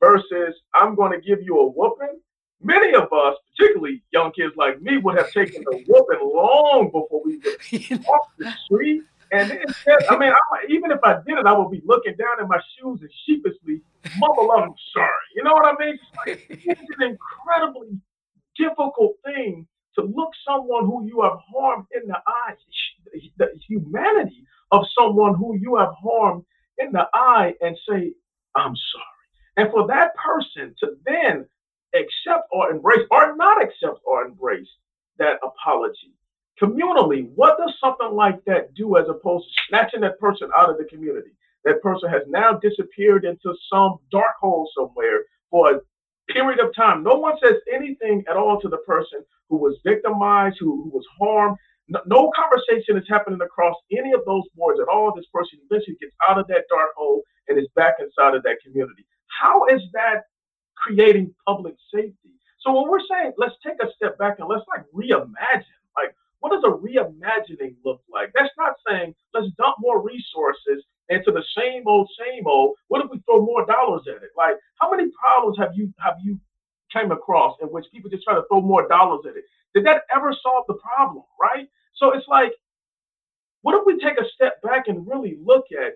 versus 0.00 0.54
I'm 0.74 0.94
going 0.94 1.12
to 1.12 1.20
give 1.20 1.42
you 1.42 1.58
a 1.58 1.68
whooping. 1.68 2.20
Many 2.62 2.94
of 2.94 3.12
us, 3.12 3.34
particularly 3.56 4.02
young 4.12 4.32
kids 4.32 4.54
like 4.56 4.80
me, 4.80 4.98
would 4.98 5.18
have 5.18 5.30
taken 5.32 5.64
the 5.64 5.84
whooping 5.86 6.20
long 6.22 6.86
before 6.86 7.20
we 7.24 7.38
would 7.38 8.06
off 8.08 8.28
the 8.38 8.52
street. 8.64 9.02
And 9.32 9.50
instead, 9.50 9.98
I 10.08 10.18
mean, 10.18 10.32
I, 10.32 10.66
even 10.68 10.90
if 10.90 10.98
I 11.04 11.14
did 11.26 11.38
it, 11.38 11.46
I 11.46 11.52
would 11.52 11.70
be 11.70 11.82
looking 11.84 12.14
down 12.16 12.40
at 12.40 12.48
my 12.48 12.58
shoes 12.76 13.00
and 13.00 13.10
sheepishly 13.24 13.80
mumble, 14.18 14.50
"I'm 14.50 14.74
sorry." 14.92 15.10
You 15.36 15.44
know 15.44 15.52
what 15.52 15.66
I 15.66 15.84
mean? 15.84 15.98
It's 16.48 16.80
an 16.98 17.16
incredibly 17.16 18.00
difficult 18.56 19.16
thing 19.24 19.66
to 19.94 20.02
look 20.02 20.30
someone 20.44 20.84
who 20.84 21.06
you 21.06 21.22
have 21.22 21.38
harmed 21.52 21.86
in 21.94 22.08
the 22.08 22.16
eyes, 22.26 22.56
the 23.38 23.50
humanity 23.68 24.44
of 24.72 24.84
someone 24.98 25.34
who 25.34 25.56
you 25.56 25.76
have 25.76 25.94
harmed 26.02 26.44
in 26.78 26.92
the 26.92 27.06
eye 27.14 27.54
and 27.60 27.76
say, 27.88 28.12
I'm 28.56 28.74
sorry. 28.76 29.56
And 29.56 29.70
for 29.70 29.86
that 29.88 30.12
person 30.16 30.74
to 30.80 30.96
then 31.04 31.46
accept 31.94 32.48
or 32.52 32.70
embrace 32.70 33.06
or 33.10 33.36
not 33.36 33.62
accept 33.62 34.00
or 34.04 34.24
embrace 34.24 34.68
that 35.18 35.38
apology 35.42 36.14
communally, 36.60 37.28
what 37.34 37.58
does 37.58 37.74
something 37.82 38.14
like 38.14 38.44
that 38.44 38.74
do 38.74 38.96
as 38.96 39.06
opposed 39.08 39.46
to 39.46 39.62
snatching 39.68 40.00
that 40.02 40.18
person 40.18 40.50
out 40.56 40.70
of 40.70 40.78
the 40.78 40.84
community? 40.84 41.30
That 41.64 41.82
person 41.82 42.10
has 42.10 42.22
now 42.28 42.54
disappeared 42.54 43.24
into 43.24 43.54
some 43.72 43.98
dark 44.10 44.36
hole 44.40 44.70
somewhere 44.76 45.24
for 45.50 45.72
a 45.74 45.80
period 46.32 46.60
of 46.60 46.74
time. 46.74 47.02
No 47.02 47.18
one 47.18 47.34
says 47.42 47.56
anything 47.72 48.24
at 48.30 48.36
all 48.36 48.60
to 48.60 48.68
the 48.68 48.78
person 48.78 49.20
who 49.48 49.56
was 49.56 49.78
victimized, 49.84 50.56
who, 50.60 50.82
who 50.84 50.90
was 50.90 51.06
harmed. 51.18 51.56
No, 52.06 52.30
conversation 52.36 52.96
is 52.96 53.04
happening 53.08 53.40
across 53.42 53.74
any 53.90 54.12
of 54.12 54.20
those 54.24 54.44
boards 54.54 54.78
at 54.80 54.86
all. 54.88 55.12
This 55.14 55.26
person 55.32 55.58
eventually 55.68 55.96
gets 56.00 56.14
out 56.28 56.38
of 56.38 56.46
that 56.46 56.64
dark 56.70 56.90
hole 56.96 57.22
and 57.48 57.58
is 57.58 57.66
back 57.74 57.96
inside 57.98 58.34
of 58.36 58.44
that 58.44 58.58
community. 58.64 59.04
How 59.40 59.66
is 59.66 59.82
that 59.92 60.22
creating 60.76 61.34
public 61.46 61.74
safety? 61.92 62.30
So 62.60 62.72
when 62.72 62.90
we're 62.90 63.00
saying 63.10 63.32
let's 63.38 63.56
take 63.66 63.82
a 63.82 63.90
step 63.96 64.18
back 64.18 64.38
and 64.38 64.48
let's 64.48 64.64
like 64.68 64.84
reimagine, 64.94 65.82
like 65.96 66.14
what 66.38 66.52
does 66.52 66.62
a 66.64 66.70
reimagining 66.70 67.74
look 67.84 68.02
like? 68.12 68.30
That's 68.34 68.54
not 68.56 68.74
saying 68.88 69.14
let's 69.34 69.48
dump 69.58 69.76
more 69.80 70.00
resources 70.00 70.84
into 71.08 71.32
the 71.32 71.42
same 71.58 71.82
old, 71.86 72.08
same 72.18 72.46
old. 72.46 72.76
What 72.86 73.04
if 73.04 73.10
we 73.10 73.18
throw 73.26 73.44
more 73.44 73.66
dollars 73.66 74.02
at 74.08 74.22
it? 74.22 74.30
Like 74.36 74.54
how 74.76 74.90
many 74.90 75.10
problems 75.18 75.58
have 75.58 75.72
you 75.74 75.92
have 75.98 76.14
you 76.22 76.38
came 76.92 77.10
across 77.10 77.56
in 77.60 77.68
which 77.68 77.86
people 77.92 78.10
just 78.10 78.22
try 78.22 78.34
to 78.34 78.44
throw 78.48 78.60
more 78.60 78.86
dollars 78.86 79.24
at 79.28 79.36
it? 79.36 79.44
Did 79.74 79.86
that 79.86 80.02
ever 80.14 80.32
solve 80.40 80.66
the 80.68 80.74
problem? 80.74 81.24
Right? 81.40 81.68
So 82.00 82.12
it's 82.12 82.26
like, 82.28 82.52
what 83.62 83.78
if 83.78 83.84
we 83.86 83.98
take 83.98 84.18
a 84.18 84.28
step 84.34 84.60
back 84.62 84.88
and 84.88 85.06
really 85.06 85.38
look 85.44 85.66
at 85.70 85.92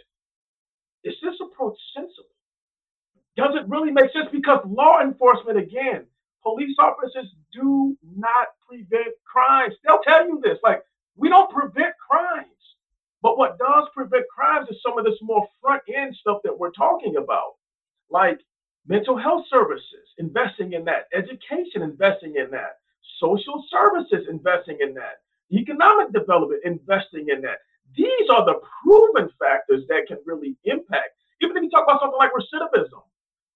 is 1.03 1.15
this 1.23 1.35
approach 1.41 1.77
sensible? 1.95 2.29
Does 3.37 3.55
it 3.57 3.69
really 3.69 3.91
make 3.91 4.13
sense? 4.13 4.29
Because 4.31 4.61
law 4.67 5.01
enforcement, 5.01 5.59
again, 5.59 6.07
police 6.43 6.77
officers 6.79 7.27
do 7.53 7.97
not 8.17 8.49
prevent 8.69 9.15
crimes. 9.25 9.75
They'll 9.85 10.01
tell 10.05 10.27
you 10.27 10.41
this. 10.43 10.59
Like, 10.63 10.83
we 11.17 11.29
don't 11.29 11.53
prevent 11.53 11.95
crimes. 11.99 12.49
But 13.23 13.39
what 13.39 13.59
does 13.59 13.89
prevent 13.95 14.25
crimes 14.29 14.69
is 14.71 14.77
some 14.87 14.99
of 14.99 15.05
this 15.05 15.19
more 15.23 15.47
front 15.61 15.83
end 15.95 16.15
stuff 16.21 16.39
that 16.45 16.59
we're 16.59 16.73
talking 16.73 17.17
about, 17.17 17.55
like 18.11 18.39
mental 18.87 19.17
health 19.17 19.47
services, 19.51 20.07
investing 20.19 20.75
in 20.75 20.85
that, 20.85 21.09
education, 21.15 21.83
investing 21.83 22.35
in 22.37 22.51
that, 22.51 22.79
social 23.19 23.65
services, 23.71 24.27
investing 24.29 24.79
in 24.81 24.95
that, 24.95 25.24
economic 25.53 26.13
development, 26.13 26.63
investing 26.65 27.27
in 27.29 27.43
that. 27.43 27.59
These 27.97 28.29
are 28.31 28.45
the 28.45 28.61
proven 28.83 29.29
factors 29.39 29.85
that 29.89 30.07
can 30.09 30.19
really 30.25 30.57
impact. 30.65 31.11
Even 31.43 31.57
if 31.57 31.63
you 31.65 31.71
talk 31.71 31.85
about 31.85 32.01
something 32.01 32.19
like 32.19 32.33
recidivism, 32.33 33.03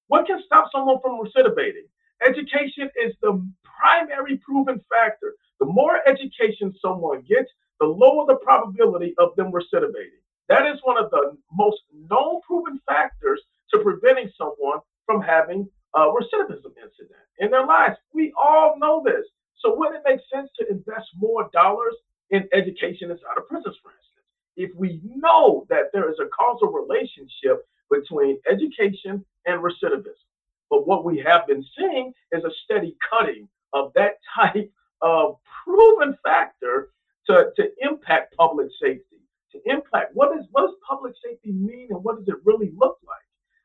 what 0.08 0.26
can 0.26 0.42
stop 0.44 0.70
someone 0.72 1.00
from 1.02 1.20
recidivating? 1.20 1.88
Education 2.26 2.90
is 3.02 3.14
the 3.22 3.40
primary 3.80 4.38
proven 4.38 4.80
factor. 4.90 5.34
The 5.60 5.66
more 5.66 6.00
education 6.06 6.74
someone 6.80 7.22
gets, 7.28 7.50
the 7.80 7.86
lower 7.86 8.26
the 8.26 8.36
probability 8.36 9.14
of 9.18 9.34
them 9.36 9.52
recidivating. 9.52 10.22
That 10.48 10.66
is 10.66 10.80
one 10.82 11.02
of 11.02 11.10
the 11.10 11.36
most 11.52 11.78
known 12.10 12.40
proven 12.46 12.80
factors 12.86 13.40
to 13.72 13.78
preventing 13.80 14.30
someone 14.36 14.80
from 15.06 15.20
having 15.20 15.68
a 15.94 16.00
recidivism 16.00 16.72
incident 16.76 17.22
in 17.38 17.50
their 17.50 17.66
lives. 17.66 17.96
We 18.12 18.32
all 18.36 18.78
know 18.78 19.02
this. 19.04 19.24
So 19.60 19.74
wouldn't 19.74 19.96
it 19.96 20.02
make 20.08 20.20
sense 20.32 20.50
to 20.58 20.70
invest 20.70 21.08
more 21.16 21.50
dollars 21.52 21.94
in 22.30 22.48
education 22.52 23.10
inside 23.10 23.36
of 23.36 23.48
prisons, 23.48 23.76
for 23.82 23.90
instance? 23.90 24.26
If 24.56 24.70
we 24.76 25.00
know 25.04 25.66
that 25.68 25.90
there 25.92 26.10
is 26.10 26.18
a 26.20 26.28
causal 26.28 26.68
relationship 26.68 27.66
between 27.90 28.38
education 28.50 29.24
and 29.46 29.62
recidivism. 29.62 30.26
But 30.70 30.86
what 30.86 31.04
we 31.04 31.18
have 31.18 31.46
been 31.46 31.64
seeing 31.76 32.12
is 32.32 32.44
a 32.44 32.50
steady 32.64 32.96
cutting 33.10 33.48
of 33.72 33.92
that 33.94 34.14
type 34.34 34.70
of 35.00 35.36
proven 35.64 36.16
factor 36.22 36.90
to, 37.28 37.50
to 37.56 37.68
impact 37.80 38.36
public 38.36 38.68
safety. 38.80 39.04
To 39.52 39.60
impact 39.64 40.14
what 40.14 40.36
is 40.36 40.44
what 40.50 40.66
does 40.66 40.74
public 40.86 41.14
safety 41.24 41.52
mean 41.52 41.88
and 41.90 42.04
what 42.04 42.18
does 42.18 42.28
it 42.28 42.34
really 42.44 42.70
look 42.76 42.98
like? 43.06 43.16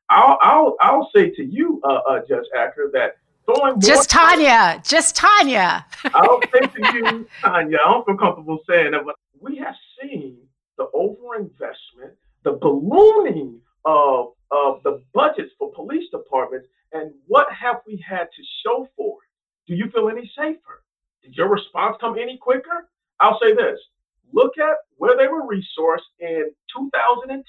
I'll 0.10 0.38
I'll, 0.42 0.76
I'll 0.80 1.10
say 1.14 1.30
to 1.32 1.44
you, 1.44 1.82
uh, 1.84 2.00
uh, 2.08 2.20
Judge 2.28 2.46
Acker, 2.56 2.90
that 2.94 3.18
throwing 3.46 3.80
just 3.80 4.10
Tanya, 4.10 4.82
just 4.86 5.16
Tanya. 5.16 5.86
I'll 6.14 6.40
say 6.54 6.68
to 6.68 6.94
you, 6.94 7.28
Tanya, 7.42 7.78
I 7.86 7.92
don't 7.92 8.06
feel 8.06 8.18
comfortable 8.18 8.60
saying 8.70 8.94
it, 8.94 9.02
but 9.06 9.16
we 9.40 9.58
have 9.58 9.76
seen 10.02 10.38
the 10.78 10.88
overinvestment, 10.96 12.14
the 12.44 12.54
ballooning 12.54 13.60
of 13.86 14.34
of 14.52 14.84
the 14.84 15.02
budgets 15.14 15.52
for 15.58 15.72
police 15.74 16.10
departments 16.12 16.68
and 16.94 17.12
what 17.26 17.48
have 17.52 17.78
we 17.88 18.04
had 18.08 18.26
to 18.26 18.44
show 18.64 18.88
for 18.96 19.18
it? 19.24 19.72
Do 19.72 19.76
you 19.76 19.90
feel 19.90 20.10
any 20.10 20.32
safer? 20.38 20.84
Did 21.24 21.36
your 21.36 21.50
response 21.50 21.98
come 22.00 22.18
any 22.18 22.38
quicker? 22.38 22.88
I'll 23.20 23.40
say 23.42 23.54
this 23.54 23.80
look 24.32 24.58
at 24.58 24.78
where 24.98 25.18
they 25.18 25.28
were 25.28 25.44
resourced 25.44 26.10
in 26.20 26.52
2010 26.76 27.44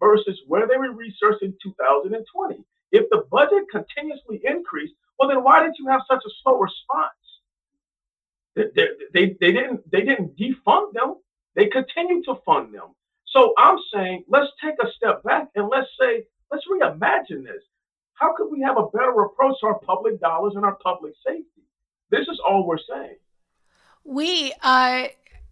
versus 0.00 0.40
where 0.46 0.66
they 0.66 0.76
were 0.76 0.88
resourced 0.88 1.42
in 1.42 1.54
2020. 1.62 2.64
If 2.90 3.08
the 3.10 3.24
budget 3.30 3.64
continuously 3.70 4.40
increased, 4.44 4.94
you 5.88 5.92
have 5.92 6.02
such 6.10 6.22
a 6.24 6.30
slow 6.42 6.58
response? 6.58 7.12
They, 8.54 8.64
they, 8.74 8.88
they, 9.14 9.36
they 9.40 9.52
didn't 9.52 9.90
they 9.90 10.00
didn't 10.02 10.36
defund 10.36 10.92
them. 10.92 11.16
They 11.54 11.66
continued 11.66 12.24
to 12.26 12.36
fund 12.44 12.74
them. 12.74 12.94
So 13.26 13.54
I'm 13.58 13.78
saying 13.92 14.24
let's 14.28 14.50
take 14.62 14.74
a 14.82 14.90
step 14.96 15.22
back 15.22 15.48
and 15.54 15.68
let's 15.68 15.88
say 16.00 16.24
let's 16.50 16.64
reimagine 16.70 17.44
this. 17.44 17.62
How 18.14 18.34
could 18.36 18.48
we 18.50 18.60
have 18.62 18.76
a 18.76 18.88
better 18.88 19.20
approach 19.22 19.60
to 19.60 19.68
our 19.68 19.78
public 19.78 20.20
dollars 20.20 20.54
and 20.56 20.64
our 20.64 20.76
public 20.82 21.14
safety? 21.24 21.44
This 22.10 22.26
is 22.26 22.40
all 22.46 22.66
we're 22.66 22.78
saying. 22.78 23.16
We, 24.04 24.52
uh, 24.62 25.08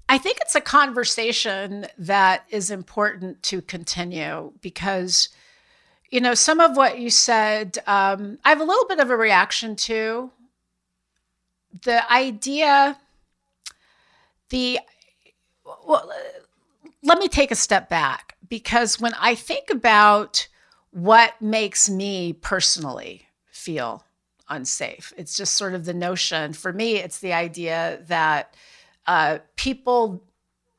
I 0.09 0.19
think 0.19 0.39
it's 0.41 0.55
a 0.55 0.61
conversation 0.61 1.87
that 1.99 2.45
is 2.51 2.71
important 2.71 3.43
to 3.45 3.61
continue 3.61 4.53
because, 4.63 5.29
you 6.11 6.21
know, 6.21 6.35
some 6.35 6.61
of 6.61 6.77
what 6.77 6.99
you 6.99 7.11
said, 7.11 7.79
um, 7.87 8.39
I 8.45 8.51
have 8.51 8.61
a 8.61 8.65
little 8.65 8.87
bit 8.87 9.01
of 9.01 9.11
a 9.11 9.17
reaction 9.17 9.77
to. 9.77 10.31
The 11.83 12.11
idea, 12.11 12.99
the, 14.51 14.81
well, 15.87 16.11
let 17.03 17.19
me 17.19 17.29
take 17.29 17.51
a 17.51 17.57
step 17.57 17.89
back 17.89 18.37
because 18.49 19.01
when 19.01 19.15
I 19.15 19.35
think 19.35 19.71
about 19.71 20.49
what 20.91 21.41
makes 21.43 21.91
me 21.91 22.33
personally 22.33 23.27
feel 23.51 24.05
unsafe. 24.49 25.13
It's 25.17 25.37
just 25.37 25.55
sort 25.55 25.75
of 25.75 25.85
the 25.85 25.95
notion. 25.95 26.53
For 26.53 26.73
me, 26.73 26.97
it's 26.97 27.19
the 27.19 27.33
idea 27.33 28.01
that 28.07 28.55
uh, 29.07 29.39
people, 29.57 30.23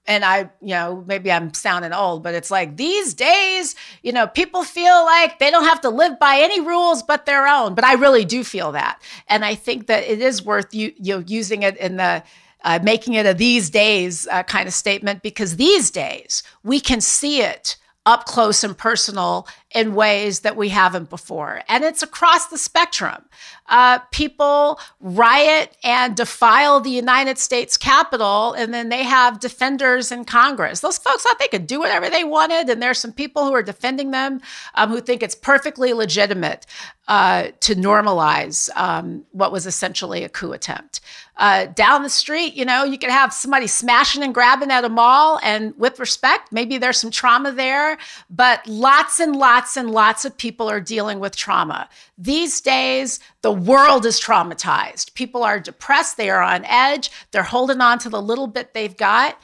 and 0.08 0.24
I, 0.24 0.50
you 0.62 0.70
know, 0.70 1.04
maybe 1.06 1.32
I'm 1.32 1.54
sounding 1.54 1.94
old, 1.94 2.24
but 2.24 2.34
it's 2.34 2.50
like 2.50 2.78
these 2.78 3.14
days, 3.14 3.76
you 4.04 4.12
know, 4.12 4.28
people 4.28 4.64
feel 4.64 5.04
like 5.06 5.40
they 5.40 5.52
don't 5.52 5.66
have 5.66 5.82
to 5.82 5.90
live 5.90 6.18
by 6.20 6.40
any 6.40 6.62
rules 6.62 7.04
but 7.04 7.26
their 7.26 7.48
own. 7.48 7.76
But 7.76 7.84
I 7.84 7.94
really 7.94 8.26
do 8.26 8.44
feel 8.44 8.72
that, 8.72 9.02
and 9.28 9.44
I 9.44 9.56
think 9.56 9.88
that 9.88 10.04
it 10.04 10.22
is 10.22 10.44
worth 10.44 10.74
you, 10.74 10.94
you 10.98 11.16
know, 11.16 11.24
using 11.28 11.64
it 11.64 11.78
in 11.78 11.98
the 11.98 12.24
uh, 12.64 12.80
making 12.82 13.14
it 13.14 13.26
a 13.26 13.34
these 13.34 13.70
days 13.70 14.28
uh, 14.32 14.44
kind 14.44 14.68
of 14.68 14.74
statement 14.74 15.22
because 15.22 15.56
these 15.58 15.92
days 15.92 16.44
we 16.64 16.80
can 16.80 17.02
see 17.02 17.42
it 17.42 17.78
up 18.08 18.24
close 18.26 18.64
and 18.64 18.78
personal 18.78 19.46
in 19.76 19.94
ways 19.94 20.40
that 20.40 20.56
we 20.56 20.70
haven't 20.70 21.10
before. 21.10 21.62
And 21.68 21.84
it's 21.84 22.02
across 22.02 22.48
the 22.48 22.58
spectrum. 22.58 23.26
Uh, 23.68 24.00
people 24.14 24.80
riot 25.02 25.76
and 25.84 26.16
defile 26.16 26.80
the 26.80 26.90
United 26.90 27.38
States 27.38 27.76
Capitol, 27.76 28.54
and 28.54 28.74
then 28.74 28.88
they 28.88 29.04
have 29.04 29.42
defenders 29.42 30.10
in 30.10 30.24
Congress. 30.24 30.80
Those 30.80 30.98
folks 30.98 31.24
thought 31.24 31.38
they 31.38 31.50
could 31.50 31.68
do 31.68 31.82
whatever 31.82 32.10
they 32.10 32.24
wanted, 32.24 32.70
and 32.70 32.82
there's 32.82 32.98
some 32.98 33.12
people 33.12 33.46
who 33.46 33.54
are 33.54 33.62
defending 33.62 34.12
them 34.12 34.40
um, 34.76 34.90
who 34.90 35.02
think 35.02 35.22
it's 35.22 35.36
perfectly 35.36 35.92
legitimate 35.92 36.66
uh, 37.10 37.50
to 37.60 37.76
normalize 37.76 38.70
um, 38.78 39.26
what 39.32 39.52
was 39.52 39.66
essentially 39.66 40.24
a 40.24 40.30
coup 40.30 40.54
attempt. 40.54 41.02
Uh, 41.38 41.68
down 41.68 42.02
the 42.02 42.10
street, 42.10 42.56
you 42.56 42.66
know, 42.66 42.84
you 42.84 42.98
could 42.98 43.12
have 43.12 43.32
somebody 43.32 43.68
smashing 43.68 44.24
and 44.24 44.34
grabbing 44.34 44.72
at 44.72 44.84
a 44.84 44.90
mall, 44.90 45.40
and 45.44 45.78
with 45.78 46.00
respect, 46.00 46.52
maybe 46.52 46.80
there's 46.80 46.98
some 46.98 47.12
trauma 47.12 47.52
there, 47.52 47.98
but 48.28 48.66
lots 48.66 49.20
and 49.20 49.36
lots 49.36 49.78
and 49.78 49.92
lots 49.92 50.26
of 50.26 50.36
people 50.36 50.68
are 50.68 50.82
dealing 50.82 51.20
with 51.20 51.36
trauma. 51.36 51.88
These 52.18 52.60
days, 52.62 53.20
the 53.44 53.52
world 53.52 54.04
is 54.06 54.20
traumatized. 54.20 55.14
People 55.14 55.44
are 55.44 55.60
depressed, 55.60 56.18
they 56.18 56.32
are 56.32 56.42
on 56.42 56.66
edge, 56.66 57.12
they're 57.30 57.44
holding 57.44 57.82
on 57.82 58.00
to 58.00 58.10
the 58.10 58.22
little 58.22 58.48
bit 58.48 58.74
they've 58.74 58.98
got. 58.98 59.40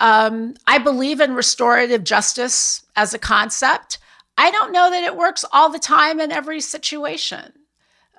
Um, 0.00 0.54
I 0.66 0.78
believe 0.78 1.20
in 1.20 1.34
restorative 1.34 2.02
justice 2.02 2.84
as 2.96 3.12
a 3.12 3.18
concept. 3.18 3.98
I 4.38 4.50
don't 4.50 4.72
know 4.72 4.90
that 4.90 5.04
it 5.04 5.16
works 5.16 5.44
all 5.52 5.68
the 5.68 5.78
time 5.78 6.18
in 6.18 6.32
every 6.32 6.60
situation. 6.60 7.52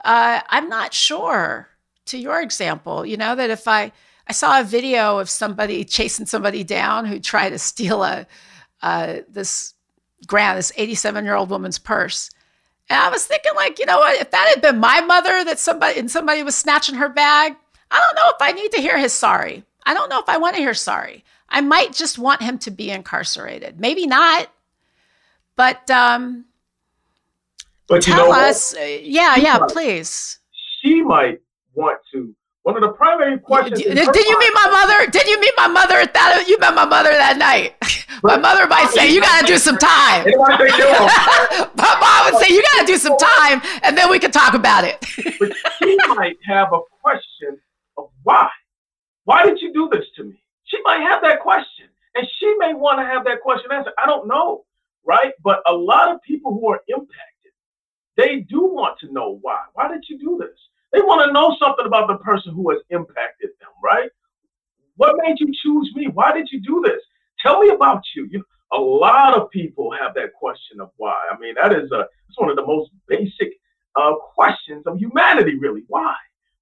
Uh, 0.04 0.42
I'm 0.50 0.70
not 0.70 0.94
sure. 0.94 1.70
To 2.08 2.18
your 2.18 2.42
example, 2.42 3.06
you 3.06 3.18
know, 3.18 3.36
that 3.36 3.50
if 3.50 3.68
I, 3.68 3.92
I 4.28 4.34
saw 4.34 4.60
a 4.60 4.64
video 4.64 5.20
of 5.20 5.30
somebody 5.30 5.84
chasing 5.98 6.26
somebody 6.26 6.64
down 6.64 7.06
who 7.06 7.20
tried 7.20 7.52
to 7.52 7.60
steal 7.60 8.04
a, 8.04 8.28
uh, 8.82 9.18
this 9.30 9.74
grand, 10.26 10.58
this 10.58 10.72
87 10.76 11.26
year 11.26 11.36
old 11.36 11.50
woman's 11.50 11.80
purse. 11.80 12.30
And 12.90 13.00
I 13.00 13.10
was 13.10 13.26
thinking, 13.26 13.52
like, 13.56 13.80
you 13.80 13.86
know 13.86 14.00
what? 14.00 14.20
If 14.22 14.32
that 14.32 14.48
had 14.48 14.62
been 14.62 14.80
my 14.80 15.02
mother 15.02 15.44
that 15.44 15.60
somebody 15.60 16.00
and 16.00 16.10
somebody 16.10 16.42
was 16.44 16.56
snatching 16.56 16.96
her 16.96 17.10
bag, 17.10 17.56
I 17.92 18.00
don't 18.00 18.16
know 18.16 18.30
if 18.30 18.42
I 18.42 18.52
need 18.54 18.72
to 18.74 18.82
hear 18.82 18.98
his 18.98 19.14
sorry. 19.14 19.64
I 19.86 19.94
don't 19.94 20.10
know 20.10 20.20
if 20.20 20.30
I 20.30 20.38
want 20.38 20.56
to 20.56 20.62
hear 20.62 20.74
sorry. 20.74 21.24
I 21.50 21.62
might 21.62 21.94
just 21.94 22.18
want 22.18 22.42
him 22.42 22.58
to 22.60 22.72
be 22.72 22.92
incarcerated. 22.92 23.80
Maybe 23.80 24.06
not. 24.06 24.52
But 25.56 25.90
um 25.90 26.46
but 27.88 28.02
tell 28.02 28.34
us, 28.34 28.76
uh, 28.76 28.82
yeah, 28.82 29.36
she 29.36 29.44
yeah, 29.44 29.58
might, 29.60 29.70
please. 29.70 30.40
She 30.82 31.02
might 31.02 31.42
want 31.78 32.00
to. 32.14 32.36
One 32.64 32.76
of 32.76 32.82
the 32.82 32.90
primary 32.90 33.40
questions. 33.40 33.82
Did, 33.82 33.96
did 33.96 34.28
you 34.28 34.40
meet 34.40 34.52
my 34.54 34.70
mother? 34.70 35.10
Did 35.10 35.26
you 35.28 35.40
meet 35.40 35.54
my 35.56 35.68
mother 35.68 36.06
that? 36.06 36.46
You 36.50 36.60
met 36.60 36.76
my 36.76 36.84
mother 36.84 37.12
that 37.12 37.38
night. 37.38 37.76
my 38.24 38.36
mother 38.36 38.68
might 38.68 38.90
say, 38.90 39.10
"You 39.10 39.22
got 39.22 39.40
to 39.40 39.48
do 39.48 39.58
some 39.58 39.78
time." 39.78 40.26
my 40.36 41.94
mom 42.02 42.34
would 42.34 42.44
say, 42.44 42.54
"You 42.54 42.62
got 42.62 42.82
to 42.82 42.86
do 42.86 42.98
some 42.98 43.16
time, 43.18 43.62
and 43.84 43.98
then 43.98 44.10
we 44.12 44.20
can 44.20 44.32
talk 44.32 44.54
about 44.54 44.84
it." 44.84 45.00
but 45.40 45.54
she 45.80 45.96
might 46.10 46.36
have 46.46 46.74
a 46.74 46.80
question 47.02 47.58
of 47.98 48.10
why. 48.24 48.50
Why 49.24 49.46
did 49.46 49.62
you 49.62 49.72
do 49.72 49.88
this 49.90 50.06
to 50.18 50.26
me? 50.26 50.42
She 50.66 50.78
might 50.84 51.00
have 51.00 51.22
that 51.22 51.40
question, 51.40 51.88
and 52.16 52.28
she 52.38 52.54
may 52.58 52.74
want 52.74 53.00
to 53.00 53.06
have 53.06 53.24
that 53.26 53.40
question 53.42 53.72
answered. 53.72 53.94
I 53.98 54.06
don't 54.08 54.28
know, 54.28 54.66
right? 55.06 55.32
But 55.42 55.62
a 55.68 55.74
lot 55.74 56.14
of 56.14 56.22
people 56.22 56.52
who 56.52 56.68
are 56.68 56.82
impacted, 56.90 57.54
they 58.18 58.40
do 58.40 58.66
want 58.66 59.00
to 59.00 59.14
know 59.14 59.40
why. 59.42 59.62
Why 59.74 59.88
did 59.88 60.04
you 60.10 60.20
do 60.20 60.38
this? 60.38 60.58
They 60.94 61.02
want 61.02 61.26
to 61.26 61.34
know 61.34 61.56
something 61.62 61.86
about 61.86 62.08
the 62.08 62.18
person 62.18 62.54
who 62.54 62.70
has 62.72 62.80
impacted 62.90 63.50
them, 63.60 63.70
right? 63.84 64.10
What 64.96 65.16
made 65.24 65.40
you 65.40 65.52
choose 65.64 65.92
me? 65.96 66.08
Why 66.08 66.34
did 66.34 66.50
you 66.52 66.62
do 66.62 66.82
this? 66.86 67.02
Tell 67.42 67.60
me 67.62 67.70
about 67.70 68.04
you. 68.16 68.28
You 68.32 68.44
a 68.74 68.78
lot 68.78 69.34
of 69.34 69.50
people 69.50 69.92
have 69.92 70.14
that 70.16 70.34
question 70.34 70.82
of 70.82 70.90
why. 70.98 71.16
I 71.32 71.38
mean, 71.40 71.56
that 71.62 71.72
is 71.72 71.92
a 71.92 72.02
it's 72.28 72.38
one 72.38 72.50
of 72.50 72.56
the 72.56 72.66
most 72.66 72.92
basic 73.08 73.54
uh, 73.96 74.14
questions 74.36 74.84
of 74.86 74.98
humanity, 74.98 75.58
really. 75.58 75.84
Why, 75.88 76.16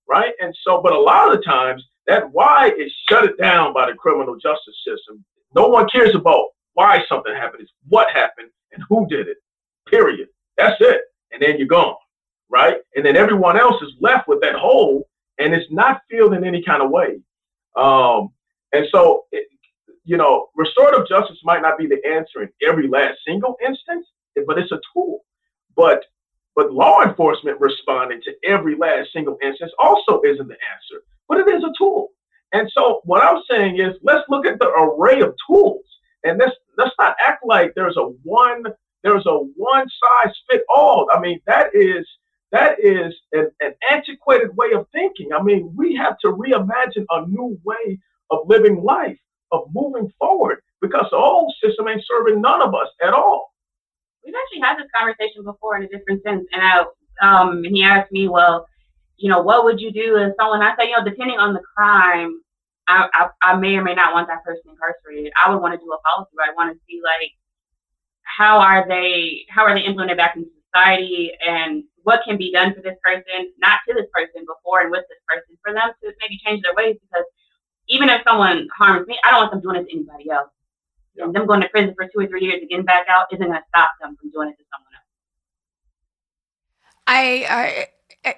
right? 0.07 0.33
And 0.39 0.55
so, 0.63 0.81
but 0.83 0.93
a 0.93 0.99
lot 0.99 1.31
of 1.31 1.37
the 1.37 1.43
times 1.43 1.83
that 2.07 2.31
why 2.31 2.71
is 2.77 2.93
shut 3.09 3.25
it 3.25 3.37
down 3.39 3.73
by 3.73 3.89
the 3.89 3.95
criminal 3.95 4.35
justice 4.35 4.75
system. 4.85 5.23
No 5.55 5.67
one 5.67 5.87
cares 5.89 6.13
about 6.13 6.49
why 6.73 7.03
something 7.07 7.33
happened. 7.33 7.63
It's 7.63 7.71
what 7.87 8.07
happened 8.13 8.49
and 8.73 8.83
who 8.89 9.07
did 9.07 9.27
it. 9.27 9.37
Period. 9.89 10.27
That's 10.57 10.75
it. 10.79 11.01
And 11.31 11.41
then 11.41 11.57
you're 11.57 11.67
gone, 11.67 11.95
right? 12.49 12.77
And 12.95 13.05
then 13.05 13.15
everyone 13.15 13.59
else 13.59 13.81
is 13.81 13.93
left 13.99 14.27
with 14.27 14.41
that 14.41 14.55
hole, 14.55 15.07
and 15.39 15.53
it's 15.53 15.71
not 15.71 16.01
filled 16.09 16.33
in 16.33 16.43
any 16.43 16.63
kind 16.63 16.81
of 16.81 16.89
way. 16.89 17.19
Um, 17.75 18.29
and 18.73 18.87
so, 18.91 19.25
it, 19.31 19.47
you 20.03 20.17
know, 20.17 20.47
restorative 20.55 21.07
justice 21.07 21.37
might 21.43 21.61
not 21.61 21.77
be 21.77 21.87
the 21.87 22.01
answer 22.07 22.43
in 22.43 22.49
every 22.67 22.87
last 22.87 23.19
single 23.27 23.57
instance, 23.65 24.07
but 24.47 24.57
it's 24.57 24.71
a 24.71 24.79
tool. 24.93 25.21
But 25.75 26.03
but 26.55 26.71
law 26.71 27.03
enforcement 27.03 27.59
responding 27.59 28.21
to 28.21 28.31
every 28.49 28.77
last 28.77 29.11
single 29.11 29.37
instance 29.43 29.73
also 29.77 30.21
isn't 30.23 30.47
the 30.47 30.53
answer 30.73 31.03
but 31.27 31.39
it 31.39 31.47
is 31.47 31.63
a 31.63 31.73
tool. 31.77 32.09
And 32.53 32.69
so 32.73 33.01
what 33.03 33.23
I'm 33.23 33.41
saying 33.49 33.79
is 33.79 33.93
let's 34.03 34.27
look 34.29 34.45
at 34.45 34.59
the 34.59 34.69
array 34.69 35.21
of 35.21 35.35
tools 35.47 35.83
and 36.23 36.39
let's 36.39 36.55
let's 36.77 36.95
not 36.99 37.15
act 37.25 37.45
like 37.45 37.73
there's 37.75 37.97
a 37.97 38.03
one 38.23 38.63
there's 39.03 39.25
a 39.25 39.33
one 39.33 39.87
size 39.87 40.33
fit 40.49 40.61
all. 40.69 41.07
I 41.11 41.19
mean 41.19 41.39
that 41.47 41.67
is 41.73 42.07
that 42.55 42.73
is 42.79 43.13
an, 43.33 43.51
an 43.61 43.73
antiquated 43.91 44.49
way 44.55 44.69
of 44.77 44.87
thinking. 44.91 45.29
I 45.37 45.41
mean 45.41 45.61
we 45.75 45.95
have 45.95 46.17
to 46.23 46.27
reimagine 46.27 47.05
a 47.09 47.27
new 47.27 47.59
way 47.63 47.99
of 48.31 48.39
living 48.47 48.77
life, 48.83 49.19
of 49.51 49.61
moving 49.73 50.11
forward, 50.19 50.57
because 50.81 51.07
the 51.11 51.17
old 51.17 51.53
system 51.63 51.87
ain't 51.87 52.03
serving 52.11 52.41
none 52.41 52.61
of 52.61 52.73
us 52.73 52.89
at 53.01 53.13
all. 53.13 53.51
We've 54.23 54.33
actually 54.41 54.61
had 54.67 54.77
this 54.79 54.89
conversation 54.97 55.43
before 55.43 55.77
in 55.77 55.83
a 55.83 55.87
different 55.87 56.23
sense, 56.23 56.45
and 56.53 56.61
I 56.63 56.85
um, 57.21 57.63
he 57.63 57.83
asked 57.83 58.11
me, 58.11 58.27
well, 58.27 58.67
you 59.17 59.29
know, 59.29 59.41
what 59.41 59.63
would 59.63 59.79
you 59.79 59.91
do 59.91 60.17
if 60.17 60.33
someone, 60.39 60.61
I 60.61 60.75
say, 60.75 60.89
you 60.89 60.97
know, 60.97 61.03
depending 61.03 61.37
on 61.37 61.53
the 61.53 61.61
crime, 61.75 62.41
I, 62.87 63.07
I, 63.13 63.27
I 63.41 63.55
may 63.55 63.75
or 63.75 63.83
may 63.83 63.95
not 63.95 64.13
want 64.13 64.27
that 64.27 64.43
person 64.43 64.63
incarcerated. 64.69 65.31
I 65.41 65.49
would 65.49 65.61
want 65.61 65.73
to 65.73 65.83
do 65.83 65.91
a 65.91 65.99
policy 66.01 66.31
where 66.33 66.49
I 66.49 66.53
want 66.55 66.73
to 66.73 66.79
see 66.87 67.01
like, 67.03 67.31
how 68.23 68.59
are 68.59 68.85
they, 68.87 69.45
how 69.49 69.63
are 69.63 69.73
they 69.73 69.85
implemented 69.85 70.17
back 70.17 70.35
into 70.35 70.49
society 70.73 71.31
and 71.47 71.83
what 72.05 72.21
can 72.23 72.37
be 72.37 72.51
done 72.51 72.73
for 72.73 72.81
this 72.81 72.95
person, 73.03 73.51
not 73.57 73.79
to 73.87 73.93
this 73.93 74.05
person 74.13 74.45
before 74.45 74.81
and 74.81 74.91
with 74.91 75.03
this 75.09 75.17
person 75.27 75.57
for 75.63 75.73
them 75.73 75.89
to 76.01 76.13
maybe 76.21 76.39
change 76.45 76.61
their 76.61 76.73
ways 76.75 76.95
because 77.01 77.25
even 77.89 78.09
if 78.09 78.21
someone 78.23 78.67
harms 78.77 79.07
me, 79.07 79.17
I 79.23 79.31
don't 79.31 79.41
want 79.41 79.51
them 79.51 79.61
doing 79.61 79.75
it 79.77 79.89
to 79.89 79.91
anybody 79.91 80.29
else. 80.29 80.49
And 81.17 81.33
them 81.33 81.47
going 81.47 81.61
to 81.61 81.69
prison 81.69 81.93
for 81.95 82.05
two 82.05 82.19
or 82.19 82.27
three 82.27 82.41
years 82.41 82.61
and 82.61 82.69
getting 82.69 82.85
back 82.85 83.07
out 83.09 83.25
isn't 83.31 83.45
going 83.45 83.57
to 83.57 83.65
stop 83.69 83.91
them 83.99 84.15
from 84.19 84.29
doing 84.31 84.49
it 84.49 84.57
to 84.57 84.63
someone 84.71 84.93
else. 84.93 85.03
I, 87.07 87.45
I 87.49 87.87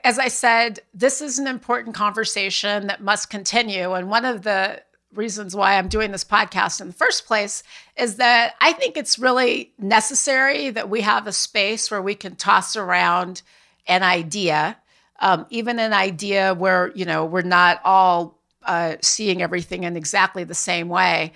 as 0.03 0.19
I 0.19 0.27
said, 0.27 0.81
this 0.93 1.21
is 1.21 1.39
an 1.39 1.47
important 1.47 1.95
conversation 1.95 2.87
that 2.87 3.01
must 3.01 3.29
continue. 3.29 3.93
And 3.93 4.09
one 4.09 4.25
of 4.25 4.43
the 4.43 4.81
reasons 5.13 5.55
why 5.55 5.77
I'm 5.77 5.87
doing 5.87 6.11
this 6.11 6.23
podcast 6.23 6.81
in 6.81 6.87
the 6.87 6.93
first 6.93 7.25
place 7.25 7.63
is 7.97 8.15
that 8.15 8.55
I 8.61 8.73
think 8.73 8.97
it's 8.97 9.17
really 9.17 9.73
necessary 9.79 10.69
that 10.71 10.89
we 10.89 11.01
have 11.01 11.27
a 11.27 11.31
space 11.31 11.89
where 11.89 12.01
we 12.01 12.15
can 12.15 12.35
toss 12.35 12.75
around 12.75 13.41
an 13.87 14.03
idea, 14.03 14.77
um, 15.19 15.45
even 15.49 15.79
an 15.79 15.93
idea 15.93 16.53
where 16.53 16.91
you 16.95 17.05
know 17.05 17.25
we're 17.25 17.41
not 17.41 17.81
all 17.83 18.37
uh, 18.63 18.95
seeing 19.01 19.41
everything 19.41 19.83
in 19.83 19.95
exactly 19.97 20.43
the 20.43 20.55
same 20.55 20.89
way. 20.89 21.33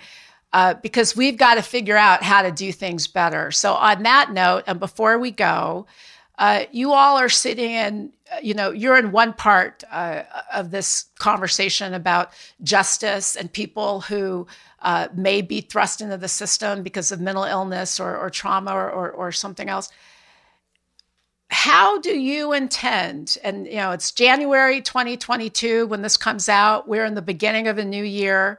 Uh, 0.54 0.74
because 0.74 1.16
we've 1.16 1.38
got 1.38 1.54
to 1.54 1.62
figure 1.62 1.96
out 1.96 2.22
how 2.22 2.42
to 2.42 2.52
do 2.52 2.72
things 2.72 3.06
better. 3.06 3.50
So, 3.50 3.72
on 3.72 4.02
that 4.02 4.32
note, 4.32 4.64
and 4.66 4.78
before 4.78 5.18
we 5.18 5.30
go, 5.30 5.86
uh, 6.38 6.64
you 6.72 6.92
all 6.92 7.18
are 7.18 7.28
sitting 7.28 7.70
in, 7.70 8.12
uh, 8.32 8.36
you 8.42 8.52
know, 8.52 8.70
you're 8.70 8.98
in 8.98 9.12
one 9.12 9.32
part 9.32 9.84
uh, 9.90 10.24
of 10.52 10.70
this 10.70 11.06
conversation 11.18 11.94
about 11.94 12.32
justice 12.62 13.36
and 13.36 13.52
people 13.52 14.00
who 14.02 14.46
uh, 14.80 15.08
may 15.14 15.40
be 15.40 15.60
thrust 15.60 16.00
into 16.00 16.16
the 16.16 16.28
system 16.28 16.82
because 16.82 17.12
of 17.12 17.20
mental 17.20 17.44
illness 17.44 18.00
or, 18.00 18.16
or 18.16 18.28
trauma 18.28 18.72
or, 18.72 18.90
or, 18.90 19.10
or, 19.12 19.30
something 19.30 19.68
else. 19.68 19.90
How 21.52 21.98
do 21.98 22.18
you 22.18 22.54
intend? 22.54 23.36
And, 23.44 23.66
you 23.66 23.76
know, 23.76 23.90
it's 23.90 24.10
January 24.10 24.80
2022 24.80 25.86
when 25.86 26.00
this 26.00 26.16
comes 26.16 26.48
out. 26.48 26.88
We're 26.88 27.04
in 27.04 27.14
the 27.14 27.20
beginning 27.20 27.68
of 27.68 27.76
a 27.76 27.84
new 27.84 28.02
year. 28.02 28.58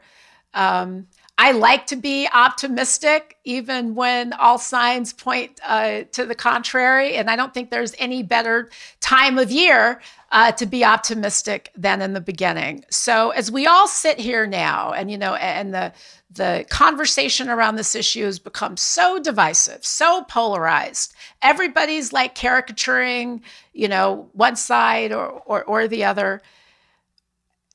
Um, 0.54 1.08
I 1.36 1.54
like 1.54 1.88
to 1.88 1.96
be 1.96 2.30
optimistic, 2.32 3.38
even 3.46 3.96
when 3.96 4.34
all 4.34 4.60
signs 4.60 5.12
point 5.12 5.60
uh, 5.66 6.04
to 6.12 6.28
the 6.28 6.36
contrary. 6.36 7.16
And 7.16 7.32
I 7.32 7.36
don't 7.36 7.52
think 7.52 7.72
there's 7.72 7.96
any 7.98 8.22
better 8.22 8.70
time 9.00 9.40
of 9.40 9.50
year 9.50 10.00
uh, 10.32 10.52
to 10.52 10.68
be 10.68 10.86
optimistic 10.86 11.72
than 11.76 12.00
in 12.00 12.14
the 12.14 12.22
beginning. 12.22 12.86
So 12.92 13.32
as 13.32 13.52
we 13.52 13.66
all 13.66 13.88
sit 13.88 14.20
here 14.20 14.46
now, 14.46 14.94
and 14.94 15.10
you 15.10 15.18
know, 15.18 15.34
and 15.34 15.74
the 15.74 15.94
the 16.36 16.66
conversation 16.70 17.50
around 17.50 17.76
this 17.76 17.96
issue 17.96 18.24
has 18.26 18.40
become 18.40 18.78
so 18.78 19.20
divisive, 19.20 19.86
so 19.86 20.24
polarized. 20.24 21.14
Everybody's 21.42 22.14
like 22.14 22.36
caricaturing, 22.36 23.42
you 23.74 23.88
know, 23.88 24.30
one 24.34 24.56
side 24.56 25.12
or 25.12 25.28
or, 25.46 25.64
or 25.64 25.88
the 25.88 26.06
other. 26.06 26.42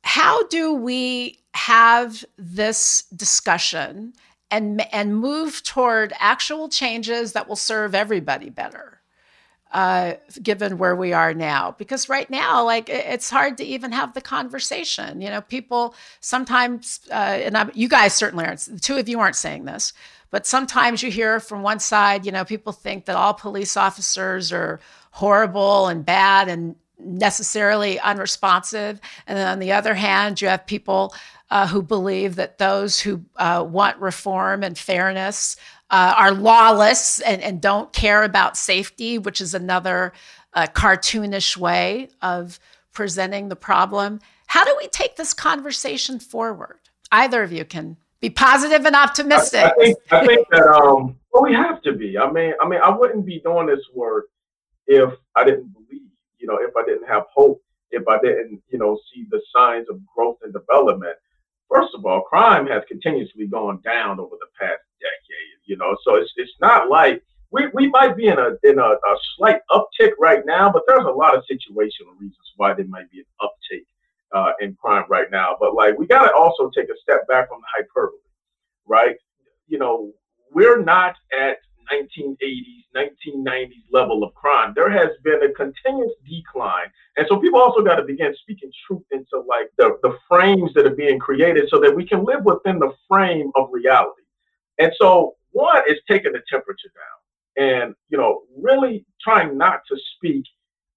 How 0.03 0.47
do 0.47 0.73
we 0.73 1.39
have 1.55 2.25
this 2.37 3.05
discussion 3.15 4.13
and 4.51 4.83
and 4.95 5.17
move 5.17 5.63
toward 5.63 6.13
actual 6.19 6.69
changes 6.69 7.33
that 7.33 7.49
will 7.49 7.57
serve 7.57 7.95
everybody 7.95 8.51
better 8.51 8.98
uh, 9.73 10.15
given 10.43 10.79
where 10.79 10.97
we 10.97 11.13
are 11.13 11.35
now. 11.35 11.75
Because 11.79 12.09
right 12.09 12.29
now 12.31 12.65
like 12.65 12.89
it's 12.89 13.31
hard 13.31 13.57
to 13.59 13.65
even 13.65 13.93
have 13.93 14.15
the 14.15 14.21
conversation. 14.21 15.21
You 15.21 15.31
know 15.31 15.41
people 15.41 15.95
sometimes 16.21 17.01
uh, 17.11 17.15
and 17.15 17.57
I'm, 17.57 17.71
you 17.75 17.89
guys 17.89 18.15
certainly 18.15 18.45
aren't 18.45 18.61
the 18.61 18.81
two 18.81 18.97
of 18.97 19.09
you 19.09 19.21
aren't 19.21 19.37
saying 19.37 19.65
this 19.65 19.93
but 20.31 20.47
sometimes 20.47 21.03
you 21.03 21.11
hear 21.11 21.41
from 21.41 21.63
one 21.63 21.79
side 21.79 22.27
you 22.27 22.33
know 22.33 22.45
people 22.45 22.73
think 22.73 23.07
that 23.07 23.17
all 23.17 23.35
police 23.35 23.77
officers 23.77 24.53
are 24.53 24.81
horrible 25.11 25.89
and 25.89 26.05
bad 26.05 26.49
and 26.49 26.77
necessarily 26.99 27.99
unresponsive. 28.01 29.01
And 29.27 29.39
then 29.39 29.47
on 29.49 29.59
the 29.59 29.73
other 29.73 29.95
hand 29.95 30.41
you 30.41 30.49
have 30.49 30.67
people 30.67 31.15
uh, 31.51 31.67
who 31.67 31.83
believe 31.83 32.37
that 32.37 32.59
those 32.59 33.01
who 33.01 33.25
uh, 33.37 33.65
want 33.67 33.97
reform 33.99 34.63
and 34.63 34.77
fairness 34.77 35.57
uh, 35.91 36.15
are 36.17 36.33
lawless 36.33 37.21
and, 37.21 37.43
and, 37.43 37.61
don't 37.63 37.93
care 37.93 38.23
about 38.23 38.57
safety, 38.57 39.17
which 39.17 39.41
is 39.41 39.55
another 39.55 40.13
uh, 40.53 40.67
cartoonish 40.67 41.57
way 41.57 42.09
of 42.21 42.61
presenting 42.93 43.49
the 43.49 43.57
problem. 43.57 44.21
How 44.49 44.65
do 44.65 44.75
we 44.79 44.87
take 44.89 45.17
this 45.17 45.33
conversation 45.33 46.19
forward? 46.19 46.79
Either 47.11 47.43
of 47.43 47.53
you 47.53 47.65
can 47.65 47.97
be 48.21 48.29
positive 48.29 48.85
and 48.85 48.97
optimistic. 48.97 49.61
I, 49.61 49.71
I, 49.71 49.75
think, 49.75 49.99
I 50.11 50.27
think, 50.27 50.49
that 50.51 50.67
um, 50.67 51.17
well, 51.33 51.43
we 51.43 51.55
have 51.55 51.81
to 51.83 51.93
be. 51.93 52.19
I 52.19 52.31
mean, 52.31 52.53
I 52.61 52.69
mean, 52.69 52.81
I 52.83 52.91
wouldn't 52.91 53.25
be 53.25 53.41
doing 53.41 53.67
this 53.67 53.85
work 53.95 54.27
if 54.87 55.11
I 55.37 55.45
didn't 55.45 55.73
believe. 55.73 56.03
You 56.39 56.49
know, 56.49 56.59
if 56.61 56.75
I 56.77 56.85
didn't 56.85 57.09
have 57.09 57.25
hope, 57.35 57.63
if 57.91 58.07
I 58.09 58.19
didn't, 58.19 58.63
you 58.71 58.79
know, 58.79 58.99
see 59.13 59.27
the 59.31 59.41
signs 59.55 59.87
of 59.89 60.01
growth 60.15 60.39
and 60.43 60.53
development. 60.53 61.17
First 61.71 61.95
of 61.95 62.05
all, 62.07 62.23
crime 62.23 62.67
has 62.67 62.83
continuously 62.89 63.47
gone 63.47 63.81
down 63.85 64.19
over 64.19 64.37
the 64.41 64.47
past 64.59 64.81
decade, 65.01 65.59
you 65.67 65.77
know, 65.77 65.97
so 66.05 66.17
it's, 66.17 66.33
it's 66.37 66.53
not 66.61 66.89
like 66.89 67.23
we, 67.51 67.69
we 67.75 67.89
might 67.89 68.17
be 68.17 68.29
in 68.29 68.39
a 68.39 68.51
in 68.63 68.79
a, 68.79 68.83
a 68.83 69.17
slight 69.37 69.61
uptick 69.71 70.13
right 70.19 70.45
now, 70.45 70.71
but 70.71 70.83
there's 70.87 71.05
a 71.05 71.11
lot 71.11 71.35
of 71.35 71.43
situational 71.51 72.13
reasons 72.19 72.37
why 72.57 72.75
there 72.75 72.87
might 72.87 73.11
be 73.11 73.21
an 73.21 73.27
uptick 73.41 73.85
uh, 74.35 74.53
in 74.61 74.75
crime 74.75 75.05
right 75.09 75.31
now. 75.31 75.57
But 75.59 75.75
like 75.75 75.99
we 75.99 76.07
got 76.07 76.27
to 76.27 76.35
also 76.35 76.71
take 76.75 76.89
a 76.89 76.99
step 77.03 77.27
back 77.29 77.49
from 77.49 77.61
the 77.61 77.67
hyperbole, 77.77 78.19
right? 78.87 79.17
You 79.67 79.79
know, 79.79 80.13
we're 80.53 80.83
not 80.83 81.15
at 81.39 81.59
1980s, 81.93 82.85
1990s 82.97 83.85
level 83.93 84.25
of 84.25 84.35
crime. 84.35 84.73
There 84.75 84.91
has 84.91 85.11
been 85.25 85.43
a 85.43 85.53
continuous 85.53 86.13
decline. 86.29 86.87
And 87.17 87.27
so 87.29 87.39
people 87.39 87.61
also 87.61 87.83
got 87.83 87.97
to 87.97 88.05
begin 88.05 88.35
speaking 88.41 88.71
truth 88.87 89.03
into 89.11 89.45
like 89.47 89.71
the, 89.77 89.99
the 90.03 90.17
frames 90.29 90.73
that 90.75 90.87
are 90.87 90.95
being 90.95 91.19
created 91.19 91.69
so 91.69 91.81
that 91.81 91.95
we 91.95 92.07
can 92.07 92.25
live 92.25 92.45
within 92.45 92.79
the 92.79 92.93
frame 93.09 93.51
of 93.57 93.69
reality. 93.73 94.23
And 94.79 94.93
so 95.01 95.35
one 95.53 95.83
is 95.89 95.99
taking 96.09 96.33
the 96.33 96.43
temperature 96.51 96.91
down 96.95 97.65
and, 97.65 97.95
you 98.09 98.19
know, 98.19 98.43
really 98.57 99.05
trying 99.21 99.59
not 99.59 99.81
to 99.91 99.97
speak 100.17 100.45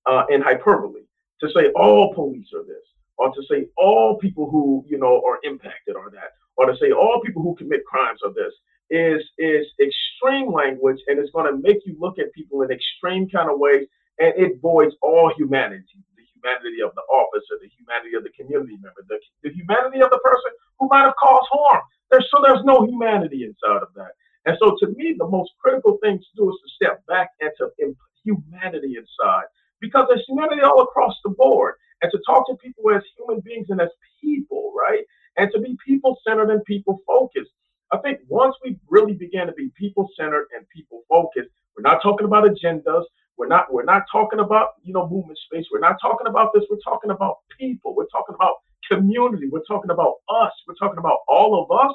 uh, 0.06 0.26
in 0.30 0.42
hyperbole, 0.42 1.02
to 1.42 1.50
say 1.56 1.70
all 1.76 2.14
police 2.14 2.48
are 2.54 2.64
this, 2.64 2.86
or 3.18 3.34
to 3.34 3.42
say 3.50 3.68
all 3.78 4.18
people 4.18 4.50
who, 4.50 4.86
you 4.88 4.98
know, 4.98 5.22
are 5.26 5.40
impacted 5.44 5.96
are 5.96 6.12
that, 6.12 6.32
or 6.58 6.66
to 6.66 6.78
say 6.78 6.92
all 6.92 7.22
people 7.26 7.42
who 7.42 7.56
commit 7.56 7.84
crimes 7.86 8.20
are 8.24 8.34
this 8.34 8.54
is 8.92 9.24
is 9.40 9.66
extreme 9.80 10.52
language 10.52 11.00
and 11.08 11.18
it's 11.18 11.32
going 11.32 11.48
to 11.48 11.58
make 11.64 11.80
you 11.88 11.96
look 11.98 12.20
at 12.20 12.32
people 12.34 12.62
in 12.62 12.70
extreme 12.72 13.28
kind 13.30 13.50
of 13.50 13.58
ways 13.58 13.88
and 14.20 14.36
it 14.36 14.60
voids 14.62 14.94
all 15.02 15.32
humanity. 15.36 16.04
The 16.20 16.28
humanity 16.36 16.84
of 16.84 16.92
the 16.94 17.08
officer 17.08 17.56
the 17.64 17.72
humanity 17.72 18.20
of 18.20 18.24
the 18.28 18.36
community 18.36 18.76
member 18.84 19.02
the, 19.08 19.18
the 19.44 19.56
humanity 19.56 20.04
of 20.04 20.12
the 20.12 20.20
person 20.20 20.52
who 20.78 20.88
might 20.92 21.08
have 21.08 21.16
caused 21.16 21.48
harm. 21.52 21.82
There's 22.12 22.28
so 22.30 22.44
there's 22.44 22.64
no 22.68 22.86
humanity 22.86 23.48
inside 23.48 23.82
of 23.82 23.96
that. 23.96 24.12
And 24.46 24.58
so 24.60 24.76
to 24.84 24.92
me 24.94 25.16
the 25.18 25.28
most 25.28 25.52
critical 25.64 25.98
thing 26.04 26.20
to 26.20 26.32
do 26.36 26.52
is 26.52 26.58
to 26.60 26.70
step 26.76 27.06
back 27.08 27.32
and 27.40 27.52
to 27.64 27.72
input 27.80 28.12
humanity 28.28 29.00
inside 29.00 29.48
because 29.80 30.06
there's 30.10 30.28
humanity 30.28 30.62
all 30.62 30.84
across 30.84 31.16
the 31.24 31.32
board. 31.32 31.76
And 32.04 32.12
to 32.12 32.20
talk 32.26 32.50
to 32.50 32.56
people 32.58 32.90
as 32.92 33.04
human 33.16 33.42
beings 33.46 33.68
and 33.70 33.80
as 33.80 33.90
people 34.20 34.74
right? 34.76 35.04
And 35.38 35.50
to 35.54 35.62
be 35.62 35.78
people 35.86 36.18
centered 36.28 36.50
and 36.50 36.64
people 36.66 37.00
focused 37.08 37.52
I 37.94 37.98
think 37.98 38.20
once 38.28 38.56
we 38.64 38.78
really 38.90 39.14
begin 39.14 39.48
to 39.48 39.54
be 39.54 39.72
people 39.78 40.10
centered 40.18 40.48
and 40.56 40.68
people 40.70 41.04
focused, 41.10 41.50
we're 41.76 41.84
not 41.84 42.02
talking 42.02 42.26
about 42.26 42.46
agendas. 42.46 43.04
We're 43.38 43.48
not 43.48 43.74
we're 43.74 43.84
not 43.84 44.04
talking 44.12 44.40
about 44.40 44.70
you 44.84 44.94
know 44.94 45.08
movement 45.10 45.40
space. 45.46 45.66
We're 45.72 45.80
not 45.80 45.98
talking 46.02 46.28
about 46.28 46.52
this. 46.54 46.64
We're 46.70 46.78
talking 46.84 47.12
about 47.12 47.38
people. 47.60 47.96
We're 47.96 48.12
talking 48.12 48.36
about 48.36 48.56
community. 48.90 49.50
We're 49.52 49.64
talking 49.68 49.92
about 49.92 50.16
us. 50.30 50.52
We're 50.68 50.76
talking 50.76 51.00
about 51.00 51.20
all 51.28 51.62
of 51.64 51.72
us. 51.72 51.94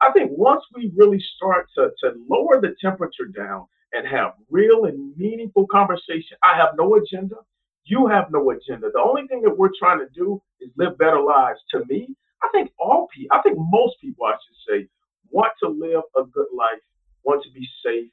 I 0.00 0.12
think 0.12 0.30
once 0.34 0.62
we 0.74 0.92
really 0.96 1.20
start 1.36 1.66
to, 1.76 1.90
to 2.02 2.12
lower 2.28 2.60
the 2.60 2.74
temperature 2.80 3.26
down 3.36 3.66
and 3.92 4.06
have 4.06 4.32
real 4.50 4.84
and 4.84 5.16
meaningful 5.16 5.66
conversation, 5.68 6.36
I 6.42 6.56
have 6.56 6.70
no 6.76 6.96
agenda. 6.96 7.36
You 7.84 8.06
have 8.08 8.26
no 8.30 8.50
agenda. 8.50 8.90
The 8.92 9.00
only 9.00 9.26
thing 9.28 9.42
that 9.42 9.56
we're 9.56 9.70
trying 9.78 9.98
to 10.00 10.08
do 10.14 10.42
is 10.60 10.70
live 10.76 10.98
better 10.98 11.20
lives. 11.20 11.60
To 11.72 11.84
me, 11.88 12.14
I 12.42 12.48
think 12.52 12.72
all 12.78 13.08
people, 13.14 13.36
I 13.36 13.42
think 13.42 13.56
most 13.58 13.96
people, 14.00 14.26
I 14.26 14.32
should 14.32 14.58
say, 14.68 14.88
want 15.30 15.52
to 15.62 15.68
live 15.68 16.02
a 16.16 16.24
good 16.24 16.48
life, 16.56 16.80
want 17.22 17.42
to 17.44 17.50
be 17.50 17.66
safe, 17.84 18.10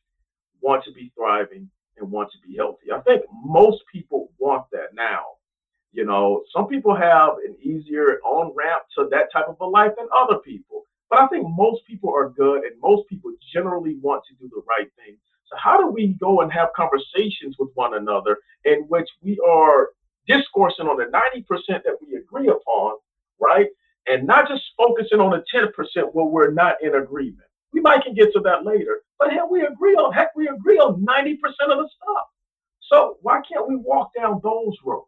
want 0.61 0.83
to 0.85 0.91
be 0.91 1.11
thriving, 1.15 1.69
and 1.97 2.11
want 2.11 2.31
to 2.31 2.47
be 2.47 2.55
healthy. 2.55 2.91
I 2.93 2.99
think 3.01 3.23
most 3.43 3.83
people 3.91 4.31
want 4.39 4.65
that 4.71 4.93
now. 4.93 5.23
You 5.91 6.05
know, 6.05 6.43
some 6.55 6.67
people 6.67 6.95
have 6.95 7.33
an 7.45 7.55
easier 7.61 8.19
on 8.25 8.53
ramp 8.55 8.83
to 8.97 9.07
that 9.11 9.31
type 9.31 9.45
of 9.47 9.57
a 9.61 9.65
life 9.65 9.91
than 9.97 10.07
other 10.15 10.39
people. 10.39 10.85
But 11.09 11.19
I 11.19 11.27
think 11.27 11.45
most 11.47 11.85
people 11.85 12.11
are 12.15 12.29
good 12.29 12.63
and 12.63 12.79
most 12.81 13.07
people 13.07 13.31
generally 13.53 13.97
want 14.01 14.23
to 14.27 14.33
do 14.35 14.49
the 14.49 14.63
right 14.67 14.89
thing. 14.97 15.17
So, 15.45 15.55
how 15.63 15.77
do 15.77 15.87
we 15.87 16.15
go 16.19 16.41
and 16.41 16.51
have 16.51 16.69
conversations 16.75 17.55
with 17.59 17.69
one 17.75 17.93
another 17.93 18.37
in 18.65 18.85
which 18.87 19.07
we 19.21 19.39
are 19.47 19.89
discoursing 20.27 20.87
on 20.87 20.97
the 20.97 21.05
90% 21.05 21.83
that 21.83 21.97
we 22.01 22.15
agree 22.15 22.47
upon, 22.47 22.93
right? 23.39 23.67
And 24.07 24.27
not 24.27 24.47
just 24.47 24.63
focusing 24.77 25.19
on 25.19 25.31
the 25.31 25.43
10% 25.53 25.69
where 26.13 26.25
we're 26.25 26.51
not 26.51 26.75
in 26.81 26.95
agreement. 26.95 27.47
We 27.71 27.81
might 27.81 28.03
can 28.03 28.13
get 28.13 28.31
to 28.33 28.39
that 28.41 28.65
later, 28.65 29.01
but 29.17 29.31
heck, 29.31 29.49
we 29.49 29.65
agree 29.65 29.95
on 29.95 30.13
heck, 30.13 30.35
we 30.35 30.47
agree 30.47 30.77
on 30.77 31.03
90% 31.05 31.33
of 31.71 31.79
the 31.79 31.89
stuff. 31.89 32.27
So 32.81 33.17
why 33.21 33.41
can't 33.41 33.67
we 33.67 33.75
walk 33.75 34.11
down 34.15 34.39
those 34.43 34.75
roads? 34.85 35.07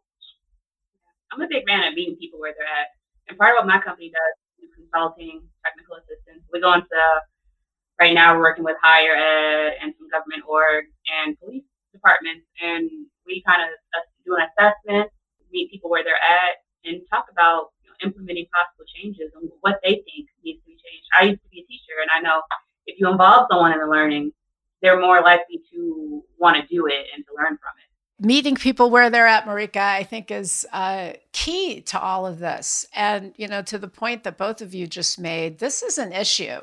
I'm 1.30 1.42
a 1.42 1.48
big 1.48 1.66
fan 1.68 1.86
of 1.86 1.94
meeting 1.94 2.16
people 2.16 2.40
where 2.40 2.54
they're 2.56 2.66
at. 2.66 2.88
And 3.28 3.38
part 3.38 3.54
of 3.54 3.62
what 3.62 3.66
my 3.66 3.80
company 3.80 4.10
does 4.10 4.34
is 4.66 4.74
consulting, 4.74 5.42
technical 5.64 5.96
assistance. 5.96 6.42
We 6.52 6.60
go 6.60 6.72
into 6.74 7.02
right 8.00 8.14
now 8.14 8.34
we're 8.34 8.42
working 8.42 8.64
with 8.64 8.76
higher 8.82 9.14
ed 9.14 9.78
and 9.80 9.94
some 9.98 10.08
government 10.10 10.44
orgs 10.44 10.92
and 11.08 11.38
police 11.38 11.64
departments 11.92 12.44
and 12.60 12.90
we 13.26 13.42
kind 13.46 13.62
of 13.64 13.72
uh, 13.96 14.04
do 14.24 14.36
an 14.36 14.44
assessment, 14.52 15.10
meet 15.50 15.70
people 15.70 15.88
where 15.88 16.04
they're 16.04 16.20
at 16.20 16.60
and 16.84 17.00
talk 17.10 17.26
about 17.32 17.72
implementing 18.04 18.46
possible 18.52 18.75
changes 18.96 19.30
and 19.40 19.50
what 19.60 19.80
they 19.82 19.90
think 19.90 20.28
needs 20.44 20.60
to 20.60 20.66
be 20.66 20.72
changed. 20.72 21.06
I 21.18 21.22
used 21.24 21.42
to 21.42 21.48
be 21.50 21.60
a 21.60 21.66
teacher, 21.66 22.00
and 22.00 22.10
I 22.14 22.20
know 22.20 22.42
if 22.86 22.98
you 22.98 23.08
involve 23.10 23.46
someone 23.50 23.72
in 23.72 23.80
the 23.80 23.86
learning, 23.86 24.32
they're 24.82 25.00
more 25.00 25.20
likely 25.20 25.60
to 25.72 26.22
want 26.38 26.56
to 26.56 26.66
do 26.74 26.86
it 26.86 27.06
and 27.14 27.24
to 27.26 27.32
learn 27.36 27.58
from 27.58 27.72
it. 27.78 28.26
Meeting 28.26 28.54
people 28.54 28.88
where 28.90 29.10
they're 29.10 29.26
at, 29.26 29.44
Marika, 29.44 29.76
I 29.76 30.02
think 30.02 30.30
is 30.30 30.66
uh, 30.72 31.12
key 31.32 31.82
to 31.82 32.00
all 32.00 32.26
of 32.26 32.38
this. 32.38 32.86
And, 32.94 33.34
you 33.36 33.46
know, 33.46 33.62
to 33.62 33.78
the 33.78 33.88
point 33.88 34.24
that 34.24 34.38
both 34.38 34.62
of 34.62 34.74
you 34.74 34.86
just 34.86 35.18
made, 35.18 35.58
this 35.58 35.82
is 35.82 35.98
an 35.98 36.12
issue 36.12 36.60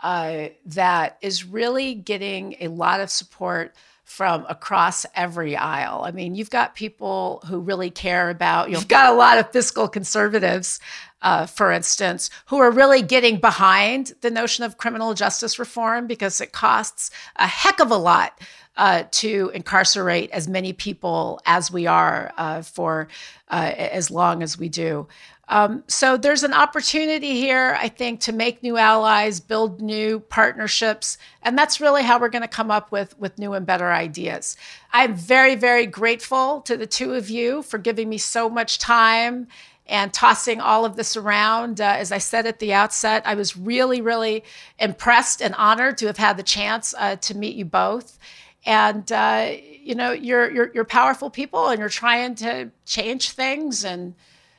uh, 0.00 0.48
that 0.66 1.18
is 1.20 1.44
really 1.44 1.94
getting 1.94 2.56
a 2.60 2.68
lot 2.68 3.00
of 3.00 3.10
support 3.10 3.74
from 4.04 4.44
across 4.48 5.06
every 5.14 5.56
aisle. 5.56 6.02
I 6.04 6.10
mean, 6.10 6.34
you've 6.34 6.50
got 6.50 6.74
people 6.74 7.42
who 7.46 7.60
really 7.60 7.90
care 7.90 8.28
about, 8.30 8.70
you've 8.70 8.88
got 8.88 9.12
a 9.12 9.16
lot 9.16 9.38
of 9.38 9.50
fiscal 9.50 9.88
conservatives, 9.88 10.80
uh, 11.22 11.46
for 11.46 11.72
instance, 11.72 12.30
who 12.46 12.58
are 12.58 12.70
really 12.70 13.00
getting 13.02 13.38
behind 13.38 14.12
the 14.20 14.30
notion 14.30 14.64
of 14.64 14.76
criminal 14.76 15.14
justice 15.14 15.58
reform 15.58 16.06
because 16.06 16.40
it 16.40 16.52
costs 16.52 17.10
a 17.36 17.46
heck 17.46 17.80
of 17.80 17.90
a 17.90 17.96
lot 17.96 18.38
uh, 18.76 19.04
to 19.10 19.50
incarcerate 19.54 20.30
as 20.30 20.48
many 20.48 20.72
people 20.72 21.40
as 21.46 21.70
we 21.70 21.86
are 21.86 22.32
uh, 22.36 22.62
for 22.62 23.08
uh, 23.50 23.72
as 23.76 24.10
long 24.10 24.42
as 24.42 24.58
we 24.58 24.68
do. 24.68 25.06
Um, 25.48 25.84
so 25.86 26.16
there's 26.16 26.44
an 26.44 26.54
opportunity 26.54 27.32
here, 27.32 27.76
I 27.78 27.88
think, 27.88 28.20
to 28.20 28.32
make 28.32 28.62
new 28.62 28.78
allies, 28.78 29.38
build 29.38 29.82
new 29.82 30.20
partnerships, 30.20 31.18
and 31.42 31.58
that's 31.58 31.80
really 31.80 32.02
how 32.02 32.18
we're 32.18 32.30
going 32.30 32.42
to 32.42 32.48
come 32.48 32.70
up 32.70 32.90
with 32.90 33.18
with 33.18 33.38
new 33.38 33.52
and 33.52 33.66
better 33.66 33.92
ideas. 33.92 34.56
I'm 34.92 35.14
very, 35.14 35.54
very 35.54 35.84
grateful 35.84 36.62
to 36.62 36.76
the 36.76 36.86
two 36.86 37.12
of 37.12 37.28
you 37.28 37.62
for 37.62 37.76
giving 37.76 38.08
me 38.08 38.16
so 38.16 38.48
much 38.48 38.78
time 38.78 39.48
and 39.92 40.10
tossing 40.10 40.58
all 40.58 40.86
of 40.86 40.96
this 40.96 41.18
around. 41.18 41.78
Uh, 41.78 41.84
as 41.98 42.10
I 42.10 42.18
said 42.18 42.46
at 42.46 42.60
the 42.60 42.72
outset, 42.72 43.22
I 43.26 43.34
was 43.34 43.58
really, 43.58 44.00
really 44.00 44.42
impressed 44.78 45.42
and 45.42 45.54
honored 45.54 45.98
to 45.98 46.06
have 46.06 46.16
had 46.16 46.38
the 46.38 46.42
chance 46.42 46.94
uh, 46.98 47.16
to 47.16 47.36
meet 47.36 47.54
you 47.54 47.66
both. 47.66 48.18
And 48.64 49.12
uh, 49.12 49.52
you 49.60 49.94
know, 49.94 50.12
you're, 50.12 50.50
you're 50.50 50.70
you're 50.72 50.84
powerful 50.84 51.28
people, 51.28 51.68
and 51.68 51.78
you're 51.78 51.90
trying 51.90 52.36
to 52.36 52.70
change 52.86 53.30
things 53.32 53.84
and 53.84 54.14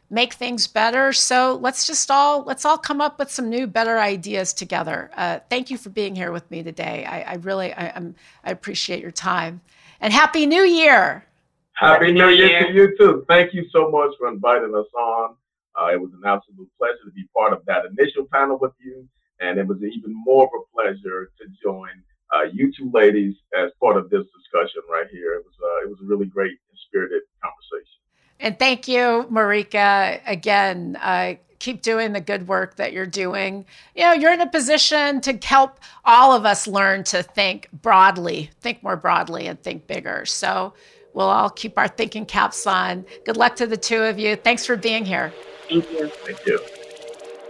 make 0.09 0.33
things 0.33 0.67
better. 0.67 1.11
So 1.13 1.57
let's 1.61 1.87
just 1.87 2.11
all 2.11 2.43
let's 2.43 2.63
all 2.63 2.77
come 2.77 3.01
up 3.01 3.17
with 3.17 3.31
some 3.31 3.49
new, 3.49 3.65
better 3.65 3.97
ideas 3.97 4.53
together. 4.53 5.09
Uh, 5.15 5.39
thank 5.49 5.71
you 5.71 5.77
for 5.79 5.89
being 5.89 6.15
here 6.15 6.31
with 6.31 6.49
me 6.51 6.61
today. 6.61 7.05
I, 7.05 7.21
I 7.21 7.33
really 7.35 7.73
I, 7.73 7.87
am 7.87 8.13
I 8.43 8.51
appreciate 8.51 9.01
your 9.01 9.11
time 9.11 9.61
and 9.99 10.13
happy 10.13 10.45
New 10.45 10.63
Year. 10.63 11.25
Happy, 11.75 12.05
happy 12.05 12.13
New 12.13 12.29
Year, 12.29 12.47
Year 12.47 12.67
to 12.67 12.73
you 12.73 12.97
too. 12.97 13.25
Thank 13.27 13.53
you 13.53 13.65
so 13.71 13.89
much 13.89 14.11
for 14.19 14.27
inviting 14.27 14.75
us 14.75 14.85
on. 14.97 15.35
Uh, 15.79 15.87
it 15.91 15.99
was 15.99 16.11
an 16.13 16.21
absolute 16.25 16.69
pleasure 16.77 17.03
to 17.05 17.11
be 17.11 17.25
part 17.35 17.51
of 17.51 17.65
that 17.65 17.85
initial 17.85 18.27
panel 18.31 18.59
with 18.59 18.73
you, 18.79 19.07
and 19.39 19.57
it 19.57 19.67
was 19.67 19.77
even 19.77 20.13
more 20.13 20.45
of 20.45 20.51
a 20.53 20.63
pleasure 20.75 21.31
to 21.39 21.45
join 21.63 21.89
uh, 22.33 22.43
you 22.51 22.71
two 22.77 22.91
ladies 22.93 23.35
as 23.57 23.71
part 23.81 23.97
of 23.97 24.09
this 24.09 24.23
discussion 24.37 24.81
right 24.89 25.07
here. 25.11 25.33
It 25.35 25.43
was 25.45 25.53
uh, 25.61 25.85
it 25.85 25.89
was 25.89 25.99
a 26.03 26.05
really 26.05 26.27
great 26.27 26.51
and 26.51 26.79
spirited 26.87 27.21
conversation. 27.41 27.99
And 28.39 28.59
thank 28.59 28.87
you, 28.87 29.27
Marika. 29.31 30.19
Again, 30.25 30.97
uh, 31.01 31.35
keep 31.59 31.81
doing 31.81 32.11
the 32.13 32.21
good 32.21 32.47
work 32.47 32.75
that 32.75 32.91
you're 32.93 33.05
doing. 33.05 33.65
You 33.95 34.03
know, 34.03 34.13
you're 34.13 34.33
in 34.33 34.41
a 34.41 34.49
position 34.49 35.21
to 35.21 35.39
help 35.43 35.79
all 36.03 36.33
of 36.33 36.45
us 36.45 36.67
learn 36.67 37.03
to 37.05 37.23
think 37.23 37.69
broadly, 37.71 38.49
think 38.59 38.83
more 38.83 38.97
broadly, 38.97 39.47
and 39.47 39.61
think 39.61 39.87
bigger. 39.87 40.25
So 40.25 40.73
we'll 41.13 41.29
all 41.29 41.49
keep 41.49 41.77
our 41.77 41.87
thinking 41.87 42.25
caps 42.25 42.65
on. 42.67 43.05
Good 43.25 43.37
luck 43.37 43.55
to 43.57 43.67
the 43.67 43.77
two 43.77 44.01
of 44.03 44.19
you. 44.19 44.35
Thanks 44.35 44.65
for 44.65 44.75
being 44.75 45.05
here. 45.05 45.33
Thank 45.69 45.91
you. 45.91 46.07
Thank 46.07 46.45
you. 46.45 46.59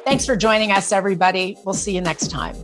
Thanks 0.06 0.26
for 0.26 0.36
joining 0.36 0.72
us, 0.72 0.92
everybody. 0.92 1.58
We'll 1.66 1.74
see 1.74 1.96
you 1.96 2.02
next 2.02 2.30
time. 2.30 2.56